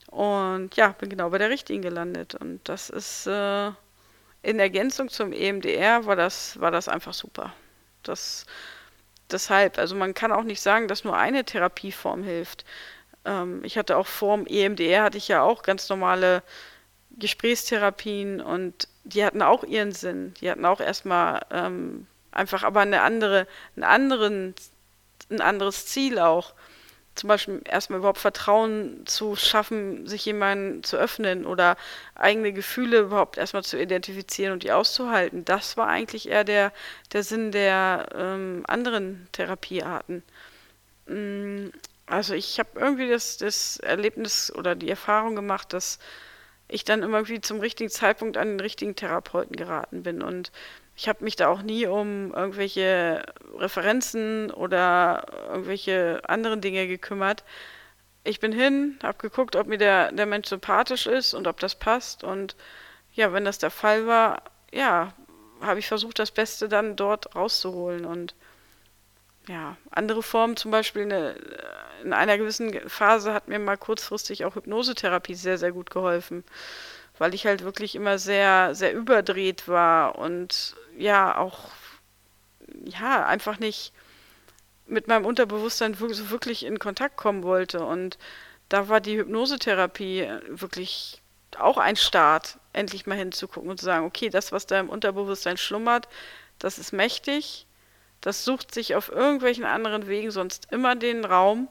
Und 0.07 0.77
ja, 0.77 0.89
bin 0.89 1.09
genau 1.09 1.31
bei 1.31 1.39
der 1.39 1.51
richtigen 1.51 1.83
gelandet 1.83 2.35
und 2.35 2.61
das 2.65 2.89
ist 2.89 3.27
äh, 3.27 3.71
in 4.43 4.59
Ergänzung 4.59 5.09
zum 5.09 5.33
EMDR 5.33 6.07
war 6.07 6.17
das, 6.17 6.61
war 6.61 6.71
das 6.71 6.89
einfach 6.89 7.15
super. 7.15 7.53
Das, 8.05 8.47
deshalb, 9.31 9.79
also 9.79 9.95
man 9.95 10.15
kann 10.15 10.33
auch 10.33 10.45
nicht 10.45 10.61
sagen, 10.61 10.89
dass 10.89 11.05
nur 11.05 11.17
eine 11.17 11.45
Therapieform 11.45 12.23
hilft. 12.23 12.65
Ähm, 13.25 13.65
ich 13.65 13.79
hatte 13.79 13.97
auch 13.97 14.07
vorm 14.07 14.47
EMDR 14.47 15.03
hatte 15.03 15.19
ich 15.19 15.29
ja 15.29 15.43
auch 15.43 15.63
ganz 15.63 15.89
normale 15.89 16.43
Gesprächstherapien 17.19 18.41
und 18.41 18.89
die 19.05 19.25
hatten 19.25 19.43
auch 19.43 19.65
ihren 19.65 19.93
Sinn. 19.93 20.35
Die 20.41 20.51
hatten 20.51 20.65
auch 20.65 20.81
erstmal 20.81 21.45
ähm, 21.51 22.07
einfach 22.33 22.63
aber 22.63 22.81
eine 22.81 23.03
andere, 23.03 23.47
einen 23.77 23.85
anderen, 23.85 24.55
ein 25.31 25.41
anderes 25.41 25.87
Ziel 25.87 26.19
auch 26.19 26.55
zum 27.15 27.29
Beispiel 27.29 27.63
erstmal 27.65 28.01
überhaupt 28.01 28.19
Vertrauen 28.19 29.07
zu 29.07 29.37
schaffen, 29.37 30.07
sich 30.07 30.25
jemandem 30.25 30.83
zu 30.83 30.97
öffnen 30.97 31.47
oder 31.47 31.77
eigene 32.15 32.53
Gefühle 32.53 33.01
überhaupt 33.01 33.39
erstmal 33.39 33.63
zu 33.63 33.81
identifizieren 33.81 34.53
und 34.53 34.63
die 34.63 34.73
auszuhalten. 34.73 35.45
Das 35.45 35.77
war 35.77 35.89
eigentlich 35.89 36.29
eher 36.29 36.45
der, 36.45 36.73
der 37.13 37.23
Sinn 37.23 37.53
der 37.53 38.09
ähm, 38.15 38.65
anderen 38.67 39.29
Therapiearten. 39.33 40.23
Mm, 41.07 41.69
also 42.07 42.35
ich 42.35 42.59
habe 42.59 42.71
irgendwie 42.79 43.09
das, 43.09 43.37
das 43.39 43.79
Erlebnis 43.79 44.53
oder 44.55 44.75
die 44.75 44.91
Erfahrung 44.91 45.37
gemacht, 45.37 45.73
dass 45.73 45.99
ich 46.69 46.85
dann 46.85 47.03
irgendwie 47.03 47.41
zum 47.41 47.61
richtigen 47.61 47.91
Zeitpunkt 47.91 48.37
an 48.37 48.49
den 48.49 48.61
richtigen 48.61 48.97
Therapeuten 48.97 49.57
geraten 49.57 50.03
bin 50.03 50.23
und 50.23 50.51
ich 50.97 51.09
habe 51.09 51.25
mich 51.25 51.37
da 51.37 51.49
auch 51.49 51.63
nie 51.63 51.87
um 51.87 52.33
irgendwelche 52.33 53.25
Referenzen 53.57 54.51
oder 54.51 55.27
irgendwelche 55.49 56.21
anderen 56.27 56.61
Dinge 56.61 56.87
gekümmert. 56.87 57.45
Ich 58.23 58.41
bin 58.41 58.53
hin, 58.53 58.99
habe 59.03 59.19
geguckt, 59.19 59.57
ob 59.57 59.67
mir 59.67 59.79
der, 59.79 60.13
der 60.13 60.27
Mensch 60.27 60.49
sympathisch 60.49 61.07
ist 61.07 61.35
und 61.35 61.47
ob 61.47 61.61
das 61.61 61.75
passt. 61.75 62.25
Und 62.25 62.57
ja, 63.13 63.33
wenn 63.33 63.45
das 63.45 63.59
der 63.59 63.71
Fall 63.71 64.07
war, 64.07 64.43
ja, 64.73 65.13
habe 65.61 65.79
ich 65.79 65.89
versucht, 65.89 66.19
das 66.19 66.31
Beste 66.31 66.69
dann 66.69 66.97
dort 66.97 67.35
rauszuholen. 67.35 68.05
Und 68.05 68.35
ja, 69.49 69.77
andere 69.91 70.23
Formen, 70.23 70.57
zum 70.57 70.71
Beispiel 70.71 71.03
eine, 71.03 71.35
in 72.03 72.13
einer 72.13 72.39
gewissen 72.39 72.89
Phase 72.89 73.35
hat 73.35 73.49
mir 73.49 73.59
mal 73.59 73.77
kurzfristig 73.77 74.45
auch 74.45 74.55
Hypnosetherapie 74.55 75.35
sehr, 75.35 75.59
sehr 75.59 75.73
gut 75.73 75.91
geholfen, 75.91 76.45
weil 77.19 77.35
ich 77.35 77.47
halt 77.47 77.63
wirklich 77.63 77.95
immer 77.95 78.19
sehr, 78.19 78.75
sehr 78.75 78.93
überdreht 78.95 79.69
war 79.69 80.19
und 80.19 80.77
ja, 80.97 81.37
auch, 81.37 81.71
ja, 82.85 83.27
einfach 83.27 83.59
nicht 83.59 83.93
mit 84.87 85.09
meinem 85.09 85.25
Unterbewusstsein 85.25 85.95
so 85.95 86.31
wirklich 86.31 86.65
in 86.65 86.79
Kontakt 86.79 87.17
kommen 87.17 87.43
wollte. 87.43 87.85
Und 87.85 88.19
da 88.69 88.89
war 88.89 89.01
die 89.01 89.17
Hypnosetherapie 89.19 90.29
wirklich 90.49 91.23
auch 91.59 91.79
ein 91.79 91.97
Start, 91.97 92.59
endlich 92.73 93.07
mal 93.07 93.17
hinzugucken 93.17 93.71
und 93.71 93.79
zu 93.79 93.85
sagen, 93.87 94.05
okay, 94.07 94.29
das, 94.29 94.53
was 94.53 94.67
da 94.67 94.81
im 94.81 94.89
Unterbewusstsein 94.89 95.57
schlummert, 95.57 96.09
das 96.59 96.79
ist 96.79 96.93
mächtig 96.93 97.67
das 98.25 98.43
sucht 98.43 98.73
sich 98.73 98.95
auf 98.95 99.11
irgendwelchen 99.11 99.65
anderen 99.65 100.07
Wegen 100.07 100.31
sonst 100.31 100.69
immer 100.71 100.97
den 100.97 101.27
Raum. 101.27 101.69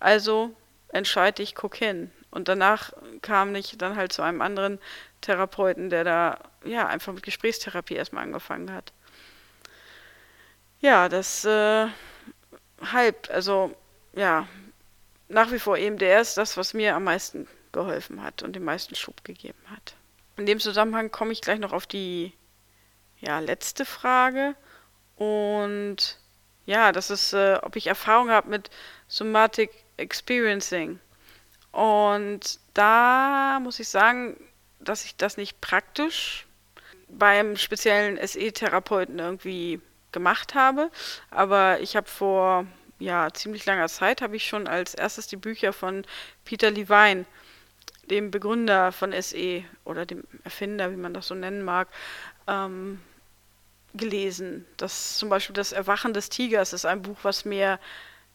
Also 0.00 0.50
entscheide 0.88 1.40
ich, 1.40 1.54
guck 1.54 1.76
hin. 1.76 2.10
Und 2.34 2.48
danach 2.48 2.92
kam 3.22 3.54
ich 3.54 3.78
dann 3.78 3.94
halt 3.94 4.12
zu 4.12 4.20
einem 4.20 4.42
anderen 4.42 4.80
Therapeuten, 5.20 5.88
der 5.88 6.02
da 6.02 6.40
ja 6.64 6.88
einfach 6.88 7.12
mit 7.12 7.22
Gesprächstherapie 7.22 7.94
erstmal 7.94 8.24
angefangen 8.24 8.72
hat. 8.72 8.92
Ja, 10.80 11.08
das 11.08 11.44
äh, 11.44 11.86
halb, 12.92 13.30
also 13.30 13.76
ja, 14.14 14.48
nach 15.28 15.52
wie 15.52 15.60
vor 15.60 15.78
EMDR 15.78 16.20
ist 16.20 16.36
das, 16.36 16.56
was 16.56 16.74
mir 16.74 16.96
am 16.96 17.04
meisten 17.04 17.46
geholfen 17.70 18.20
hat 18.20 18.42
und 18.42 18.56
den 18.56 18.64
meisten 18.64 18.96
Schub 18.96 19.22
gegeben 19.22 19.62
hat. 19.70 19.94
In 20.36 20.46
dem 20.46 20.58
Zusammenhang 20.58 21.12
komme 21.12 21.30
ich 21.30 21.40
gleich 21.40 21.60
noch 21.60 21.72
auf 21.72 21.86
die 21.86 22.32
ja, 23.20 23.38
letzte 23.38 23.84
Frage. 23.84 24.56
Und 25.14 26.18
ja, 26.66 26.90
das 26.90 27.10
ist, 27.10 27.32
äh, 27.32 27.60
ob 27.62 27.76
ich 27.76 27.86
Erfahrung 27.86 28.30
habe 28.30 28.50
mit 28.50 28.70
Somatic 29.06 29.70
Experiencing. 29.98 30.98
Und 31.74 32.60
da 32.72 33.58
muss 33.60 33.80
ich 33.80 33.88
sagen, 33.88 34.36
dass 34.78 35.04
ich 35.04 35.16
das 35.16 35.36
nicht 35.36 35.60
praktisch 35.60 36.46
beim 37.08 37.56
speziellen 37.56 38.16
SE-Therapeuten 38.24 39.18
irgendwie 39.18 39.80
gemacht 40.12 40.54
habe. 40.54 40.90
Aber 41.32 41.80
ich 41.80 41.96
habe 41.96 42.08
vor 42.08 42.66
ja, 43.00 43.28
ziemlich 43.32 43.66
langer 43.66 43.88
Zeit, 43.88 44.22
habe 44.22 44.36
ich 44.36 44.46
schon 44.46 44.68
als 44.68 44.94
erstes 44.94 45.26
die 45.26 45.36
Bücher 45.36 45.72
von 45.72 46.04
Peter 46.44 46.70
Levine, 46.70 47.24
dem 48.08 48.30
Begründer 48.30 48.92
von 48.92 49.12
SE 49.20 49.64
oder 49.84 50.06
dem 50.06 50.22
Erfinder, 50.44 50.92
wie 50.92 50.96
man 50.96 51.12
das 51.12 51.26
so 51.26 51.34
nennen 51.34 51.64
mag, 51.64 51.88
ähm, 52.46 53.00
gelesen. 53.94 54.64
Das 54.76 55.18
zum 55.18 55.28
Beispiel 55.28 55.54
das 55.54 55.72
Erwachen 55.72 56.14
des 56.14 56.28
Tigers 56.28 56.72
ist 56.72 56.84
ein 56.84 57.02
Buch, 57.02 57.18
was 57.24 57.44
mir 57.44 57.80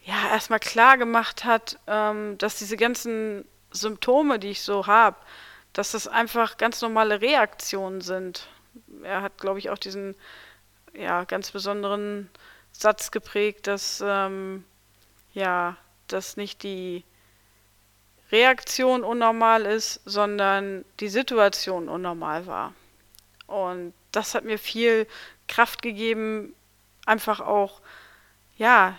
ja 0.09 0.29
erstmal 0.31 0.59
klar 0.59 0.97
gemacht 0.97 1.45
hat, 1.45 1.79
ähm, 1.87 2.37
dass 2.37 2.57
diese 2.57 2.77
ganzen 2.77 3.45
Symptome, 3.71 4.39
die 4.39 4.49
ich 4.49 4.63
so 4.63 4.87
habe, 4.87 5.17
dass 5.73 5.91
das 5.91 6.07
einfach 6.07 6.57
ganz 6.57 6.81
normale 6.81 7.21
Reaktionen 7.21 8.01
sind. 8.01 8.47
Er 9.03 9.21
hat, 9.21 9.37
glaube 9.37 9.59
ich, 9.59 9.69
auch 9.69 9.77
diesen 9.77 10.15
ja 10.93 11.23
ganz 11.25 11.51
besonderen 11.51 12.29
Satz 12.71 13.11
geprägt, 13.11 13.67
dass 13.67 14.03
ähm, 14.05 14.65
ja, 15.33 15.77
dass 16.07 16.37
nicht 16.37 16.63
die 16.63 17.03
Reaktion 18.31 19.03
unnormal 19.03 19.65
ist, 19.65 20.01
sondern 20.05 20.85
die 20.99 21.09
Situation 21.09 21.87
unnormal 21.87 22.47
war. 22.47 22.73
Und 23.45 23.93
das 24.11 24.33
hat 24.33 24.43
mir 24.43 24.57
viel 24.57 25.07
Kraft 25.47 25.83
gegeben, 25.83 26.55
einfach 27.05 27.39
auch, 27.41 27.81
ja, 28.57 28.97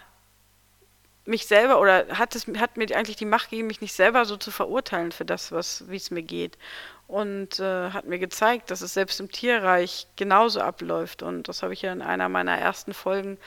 mich 1.30 1.46
selber 1.46 1.80
oder 1.80 2.06
hat 2.18 2.34
es 2.34 2.46
hat 2.58 2.76
mir 2.76 2.94
eigentlich 2.94 3.16
die 3.16 3.24
Macht 3.24 3.50
gegeben, 3.50 3.68
mich 3.68 3.80
nicht 3.80 3.94
selber 3.94 4.24
so 4.26 4.36
zu 4.36 4.50
verurteilen 4.50 5.12
für 5.12 5.24
das, 5.24 5.52
was 5.52 5.88
wie 5.88 5.96
es 5.96 6.10
mir 6.10 6.22
geht 6.22 6.58
und 7.06 7.58
äh, 7.58 7.90
hat 7.90 8.04
mir 8.04 8.18
gezeigt, 8.18 8.70
dass 8.70 8.82
es 8.82 8.94
selbst 8.94 9.20
im 9.20 9.30
Tierreich 9.30 10.06
genauso 10.16 10.60
abläuft 10.60 11.22
und 11.22 11.48
das 11.48 11.62
habe 11.62 11.72
ich 11.72 11.82
ja 11.82 11.92
in 11.92 12.02
einer 12.02 12.28
meiner 12.28 12.58
ersten 12.58 12.92
Folgen 12.92 13.38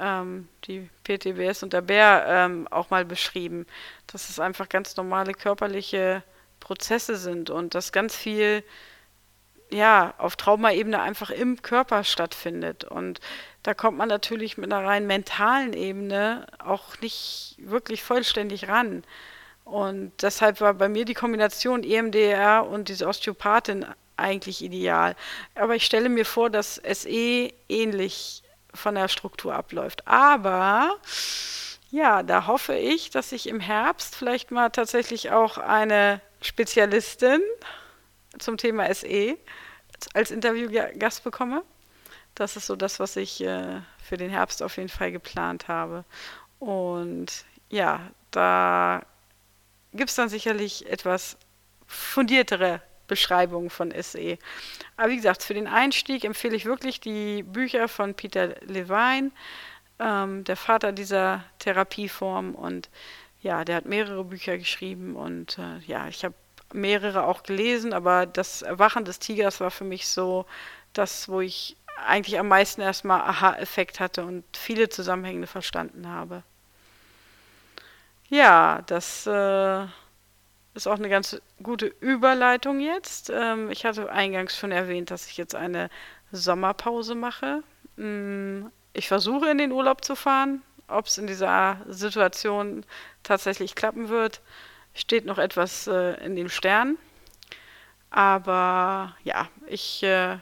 ähm, 0.00 0.48
die 0.64 0.88
PTBS 1.04 1.62
und 1.62 1.72
der 1.72 1.82
Bär 1.82 2.24
ähm, 2.28 2.68
auch 2.70 2.90
mal 2.90 3.04
beschrieben, 3.04 3.66
dass 4.06 4.28
es 4.28 4.38
einfach 4.38 4.68
ganz 4.68 4.96
normale 4.96 5.32
körperliche 5.32 6.22
Prozesse 6.60 7.16
sind 7.16 7.50
und 7.50 7.74
dass 7.74 7.92
ganz 7.92 8.16
viel 8.16 8.62
ja, 9.70 10.14
auf 10.18 10.36
Traumaebene 10.36 11.00
einfach 11.00 11.30
im 11.30 11.62
Körper 11.62 12.04
stattfindet. 12.04 12.84
Und 12.84 13.20
da 13.64 13.72
kommt 13.72 13.96
man 13.96 14.08
natürlich 14.08 14.58
mit 14.58 14.70
einer 14.70 14.86
rein 14.86 15.06
mentalen 15.06 15.72
Ebene 15.72 16.46
auch 16.58 17.00
nicht 17.00 17.56
wirklich 17.58 18.02
vollständig 18.02 18.68
ran. 18.68 19.02
Und 19.64 20.12
deshalb 20.20 20.60
war 20.60 20.74
bei 20.74 20.90
mir 20.90 21.06
die 21.06 21.14
Kombination 21.14 21.82
EMDR 21.82 22.66
und 22.68 22.90
diese 22.90 23.08
Osteopathin 23.08 23.86
eigentlich 24.18 24.62
ideal. 24.62 25.16
Aber 25.54 25.74
ich 25.74 25.86
stelle 25.86 26.10
mir 26.10 26.26
vor, 26.26 26.50
dass 26.50 26.74
SE 26.74 27.50
ähnlich 27.68 28.42
von 28.74 28.96
der 28.96 29.08
Struktur 29.08 29.54
abläuft. 29.54 30.06
Aber 30.06 30.96
ja, 31.90 32.22
da 32.22 32.46
hoffe 32.46 32.74
ich, 32.74 33.08
dass 33.08 33.32
ich 33.32 33.48
im 33.48 33.60
Herbst 33.60 34.14
vielleicht 34.14 34.50
mal 34.50 34.68
tatsächlich 34.68 35.30
auch 35.30 35.56
eine 35.56 36.20
Spezialistin 36.42 37.40
zum 38.38 38.58
Thema 38.58 38.92
SE 38.92 39.38
als 40.12 40.30
Interviewgast 40.30 41.24
bekomme. 41.24 41.62
Das 42.34 42.56
ist 42.56 42.66
so 42.66 42.76
das, 42.76 42.98
was 43.00 43.16
ich 43.16 43.40
äh, 43.42 43.80
für 44.02 44.16
den 44.16 44.30
Herbst 44.30 44.62
auf 44.62 44.76
jeden 44.76 44.88
Fall 44.88 45.12
geplant 45.12 45.68
habe. 45.68 46.04
Und 46.58 47.44
ja, 47.70 48.00
da 48.30 49.02
gibt 49.92 50.10
es 50.10 50.16
dann 50.16 50.28
sicherlich 50.28 50.90
etwas 50.90 51.36
fundiertere 51.86 52.80
Beschreibungen 53.06 53.70
von 53.70 53.92
SE. 54.02 54.38
Aber 54.96 55.10
wie 55.10 55.16
gesagt, 55.16 55.42
für 55.42 55.54
den 55.54 55.68
Einstieg 55.68 56.24
empfehle 56.24 56.56
ich 56.56 56.64
wirklich 56.64 57.00
die 57.00 57.42
Bücher 57.42 57.88
von 57.88 58.14
Peter 58.14 58.54
Levine, 58.62 59.30
ähm, 59.98 60.44
der 60.44 60.56
Vater 60.56 60.92
dieser 60.92 61.44
Therapieform. 61.58 62.54
Und 62.54 62.88
ja, 63.42 63.64
der 63.64 63.76
hat 63.76 63.84
mehrere 63.84 64.24
Bücher 64.24 64.58
geschrieben. 64.58 65.16
Und 65.16 65.58
äh, 65.58 65.78
ja, 65.86 66.08
ich 66.08 66.24
habe 66.24 66.34
mehrere 66.72 67.24
auch 67.24 67.42
gelesen, 67.42 67.92
aber 67.92 68.26
das 68.26 68.62
Erwachen 68.62 69.04
des 69.04 69.18
Tigers 69.18 69.60
war 69.60 69.70
für 69.70 69.84
mich 69.84 70.08
so 70.08 70.46
das, 70.92 71.28
wo 71.28 71.40
ich 71.40 71.76
eigentlich 72.06 72.38
am 72.38 72.48
meisten 72.48 72.80
erstmal 72.80 73.20
Aha-Effekt 73.22 74.00
hatte 74.00 74.24
und 74.24 74.44
viele 74.56 74.88
Zusammenhänge 74.88 75.46
verstanden 75.46 76.08
habe. 76.08 76.42
Ja, 78.28 78.82
das 78.86 79.26
äh, 79.26 79.84
ist 80.74 80.86
auch 80.86 80.98
eine 80.98 81.08
ganz 81.08 81.40
gute 81.62 81.86
Überleitung 81.86 82.80
jetzt. 82.80 83.30
Ähm, 83.30 83.70
ich 83.70 83.84
hatte 83.84 84.10
eingangs 84.10 84.56
schon 84.56 84.72
erwähnt, 84.72 85.10
dass 85.10 85.26
ich 85.26 85.36
jetzt 85.36 85.54
eine 85.54 85.88
Sommerpause 86.32 87.14
mache. 87.14 87.62
Mm, 87.96 88.66
ich 88.92 89.08
versuche 89.08 89.48
in 89.48 89.58
den 89.58 89.72
Urlaub 89.72 90.04
zu 90.04 90.16
fahren. 90.16 90.62
Ob 90.88 91.06
es 91.06 91.16
in 91.16 91.26
dieser 91.26 91.78
Situation 91.88 92.84
tatsächlich 93.22 93.74
klappen 93.74 94.08
wird, 94.08 94.40
steht 94.94 95.24
noch 95.24 95.38
etwas 95.38 95.86
äh, 95.86 96.14
in 96.24 96.36
den 96.36 96.48
Sternen. 96.48 96.98
Aber 98.10 99.16
ja, 99.24 99.48
ich 99.66 100.02
äh, 100.02 100.38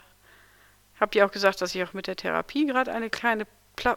habe 1.03 1.19
ja 1.19 1.27
auch 1.27 1.33
gesagt, 1.33 1.61
dass 1.61 1.75
ich 1.75 1.83
auch 1.85 1.93
mit 1.93 2.07
der 2.07 2.17
Therapie 2.17 2.65
gerade 2.65 2.93
eine 2.93 3.11
kleine 3.11 3.47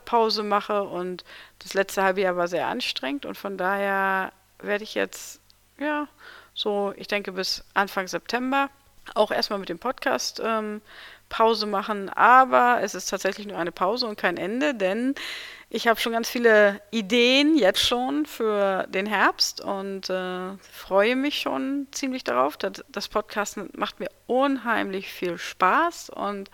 Pause 0.06 0.44
mache 0.44 0.84
und 0.84 1.24
das 1.60 1.74
letzte 1.74 2.04
halbe 2.04 2.22
Jahr 2.22 2.36
war 2.36 2.48
sehr 2.48 2.68
anstrengend 2.68 3.26
und 3.26 3.38
von 3.38 3.58
daher 3.58 4.34
werde 4.60 4.84
ich 4.84 4.96
jetzt, 4.96 5.40
ja, 5.80 6.08
so, 6.54 6.94
ich 6.98 7.08
denke 7.08 7.32
bis 7.34 7.64
Anfang 7.74 8.08
September 8.08 8.70
auch 9.14 9.32
erstmal 9.32 9.60
mit 9.60 9.70
dem 9.70 9.78
Podcast 9.78 10.42
ähm, 10.44 10.82
Pause 11.30 11.66
machen, 11.66 12.10
aber 12.10 12.80
es 12.82 12.96
ist 12.96 13.10
tatsächlich 13.10 13.48
nur 13.48 13.58
eine 13.58 13.72
Pause 13.72 14.08
und 14.08 14.18
kein 14.18 14.38
Ende, 14.38 14.76
denn 14.76 15.16
ich 15.70 15.88
habe 15.88 16.00
schon 16.00 16.14
ganz 16.14 16.30
viele 16.30 16.80
Ideen 16.92 17.58
jetzt 17.58 17.82
schon 17.82 18.26
für 18.26 18.86
den 18.88 19.06
Herbst 19.06 19.62
und 19.62 20.10
äh, 20.10 20.56
freue 20.72 21.16
mich 21.16 21.40
schon 21.40 21.88
ziemlich 21.92 22.24
darauf. 22.24 22.58
Das, 22.58 23.10
Podcasten 23.10 23.70
macht 23.76 24.00
mir 24.00 24.10
unheimlich 24.28 25.12
viel 25.12 25.38
Spaß 25.38 26.12
und 26.12 26.50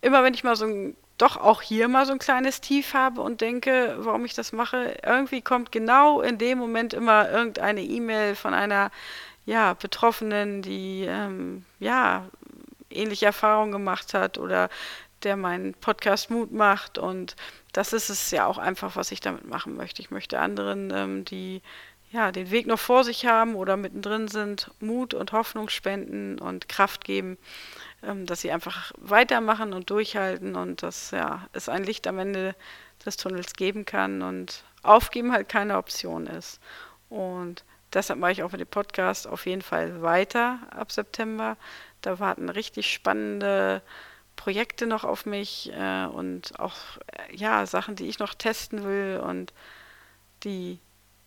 immer 0.00 0.22
wenn 0.22 0.34
ich 0.34 0.44
mal 0.44 0.56
so 0.56 0.64
ein 0.64 0.96
doch 1.18 1.36
auch 1.36 1.60
hier 1.60 1.88
mal 1.88 2.06
so 2.06 2.12
ein 2.12 2.18
kleines 2.18 2.62
Tief 2.62 2.94
habe 2.94 3.20
und 3.20 3.42
denke, 3.42 3.96
warum 3.98 4.24
ich 4.24 4.32
das 4.32 4.52
mache, 4.52 4.96
irgendwie 5.04 5.42
kommt 5.42 5.70
genau 5.70 6.22
in 6.22 6.38
dem 6.38 6.56
Moment 6.56 6.94
immer 6.94 7.30
irgendeine 7.30 7.82
E-Mail 7.82 8.34
von 8.36 8.54
einer 8.54 8.90
ja, 9.44 9.74
Betroffenen, 9.74 10.62
die 10.62 11.04
ähm, 11.06 11.64
ja 11.78 12.26
ähnliche 12.90 13.26
Erfahrungen 13.26 13.72
gemacht 13.72 14.14
hat 14.14 14.38
oder 14.38 14.68
der 15.22 15.36
meinen 15.36 15.74
Podcast 15.74 16.30
Mut 16.30 16.50
macht 16.50 16.98
und 16.98 17.36
das 17.72 17.92
ist 17.92 18.08
es 18.08 18.30
ja 18.30 18.46
auch 18.46 18.58
einfach, 18.58 18.96
was 18.96 19.12
ich 19.12 19.20
damit 19.20 19.46
machen 19.46 19.76
möchte. 19.76 20.00
Ich 20.02 20.10
möchte 20.10 20.38
anderen, 20.38 20.90
ähm, 20.92 21.24
die 21.24 21.62
ja, 22.10 22.32
den 22.32 22.50
Weg 22.50 22.66
noch 22.66 22.78
vor 22.78 23.04
sich 23.04 23.26
haben 23.26 23.54
oder 23.54 23.76
mittendrin 23.76 24.26
sind, 24.26 24.70
Mut 24.80 25.14
und 25.14 25.30
Hoffnung 25.32 25.68
spenden 25.68 26.40
und 26.40 26.68
Kraft 26.68 27.04
geben, 27.04 27.38
ähm, 28.02 28.26
dass 28.26 28.40
sie 28.40 28.50
einfach 28.50 28.92
weitermachen 28.98 29.72
und 29.72 29.90
durchhalten 29.90 30.56
und 30.56 30.82
dass 30.82 31.12
ja, 31.12 31.46
es 31.52 31.68
ein 31.68 31.84
Licht 31.84 32.08
am 32.08 32.18
Ende 32.18 32.56
des 33.04 33.16
Tunnels 33.16 33.52
geben 33.52 33.84
kann 33.84 34.22
und 34.22 34.64
aufgeben 34.82 35.32
halt 35.32 35.48
keine 35.48 35.76
Option 35.76 36.26
ist. 36.26 36.60
Und 37.08 37.64
deshalb 37.92 38.18
mache 38.18 38.32
ich 38.32 38.42
auch 38.42 38.52
mit 38.52 38.60
dem 38.60 38.68
Podcast 38.68 39.28
auf 39.28 39.46
jeden 39.46 39.62
Fall 39.62 40.02
weiter 40.02 40.58
ab 40.70 40.90
September. 40.90 41.56
Da 42.02 42.18
warten 42.18 42.48
richtig 42.48 42.92
spannende 42.92 43.82
Projekte 44.36 44.86
noch 44.86 45.04
auf 45.04 45.26
mich 45.26 45.70
äh, 45.72 46.06
und 46.06 46.58
auch 46.58 46.76
äh, 47.06 47.36
ja 47.36 47.66
Sachen, 47.66 47.96
die 47.96 48.08
ich 48.08 48.18
noch 48.18 48.34
testen 48.34 48.84
will 48.84 49.20
und 49.22 49.52
die 50.44 50.78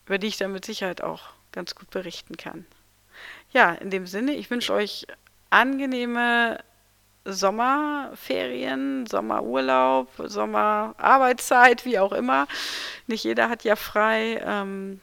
über 0.06 0.18
die 0.18 0.28
ich 0.28 0.38
dann 0.38 0.52
mit 0.52 0.66
Sicherheit 0.66 1.02
auch 1.02 1.30
ganz 1.52 1.76
gut 1.76 1.90
berichten 1.90 2.38
kann. 2.38 2.66
Ja, 3.52 3.72
in 3.74 3.90
dem 3.90 4.08
Sinne, 4.08 4.34
ich 4.34 4.50
wünsche 4.50 4.74
euch 4.74 5.06
angenehme 5.50 6.60
Sommerferien, 7.26 9.06
Sommerurlaub, 9.06 10.10
Sommerarbeitszeit, 10.18 11.86
wie 11.86 12.00
auch 12.00 12.12
immer. 12.12 12.48
Nicht 13.08 13.24
jeder 13.24 13.50
hat 13.50 13.64
ja 13.64 13.76
frei. 13.76 14.42
Ähm, 14.44 15.00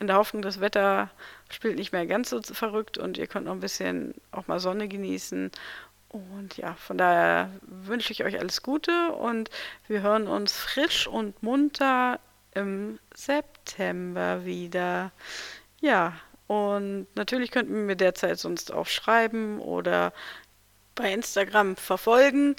in 0.00 0.08
der 0.08 0.16
Hoffnung, 0.16 0.42
das 0.42 0.60
Wetter 0.60 1.10
spielt 1.54 1.76
nicht 1.76 1.92
mehr 1.92 2.06
ganz 2.06 2.30
so 2.30 2.40
verrückt 2.42 2.98
und 2.98 3.18
ihr 3.18 3.26
könnt 3.26 3.46
noch 3.46 3.52
ein 3.52 3.60
bisschen 3.60 4.14
auch 4.30 4.46
mal 4.46 4.60
Sonne 4.60 4.88
genießen. 4.88 5.50
Und 6.08 6.56
ja, 6.58 6.74
von 6.74 6.98
daher 6.98 7.50
wünsche 7.62 8.12
ich 8.12 8.24
euch 8.24 8.38
alles 8.38 8.62
Gute 8.62 9.12
und 9.12 9.48
wir 9.88 10.02
hören 10.02 10.26
uns 10.26 10.52
frisch 10.52 11.06
und 11.06 11.42
munter 11.42 12.20
im 12.54 12.98
September 13.14 14.44
wieder. 14.44 15.10
Ja, 15.80 16.14
und 16.48 17.06
natürlich 17.14 17.50
könnten 17.50 17.74
wir 17.74 17.82
mir 17.82 17.96
derzeit 17.96 18.38
sonst 18.38 18.72
auch 18.72 18.86
schreiben 18.86 19.58
oder 19.58 20.12
bei 20.94 21.12
Instagram 21.12 21.76
verfolgen. 21.76 22.56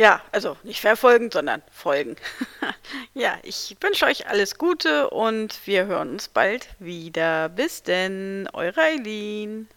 Ja, 0.00 0.22
also 0.32 0.56
nicht 0.62 0.80
verfolgen, 0.80 1.30
sondern 1.30 1.60
folgen. 1.70 2.16
ja, 3.12 3.36
ich 3.42 3.76
wünsche 3.82 4.06
euch 4.06 4.26
alles 4.28 4.56
Gute 4.56 5.10
und 5.10 5.66
wir 5.66 5.84
hören 5.84 6.12
uns 6.12 6.28
bald 6.28 6.70
wieder. 6.78 7.50
Bis 7.50 7.82
denn, 7.82 8.48
eure 8.54 8.80
Eileen. 8.80 9.68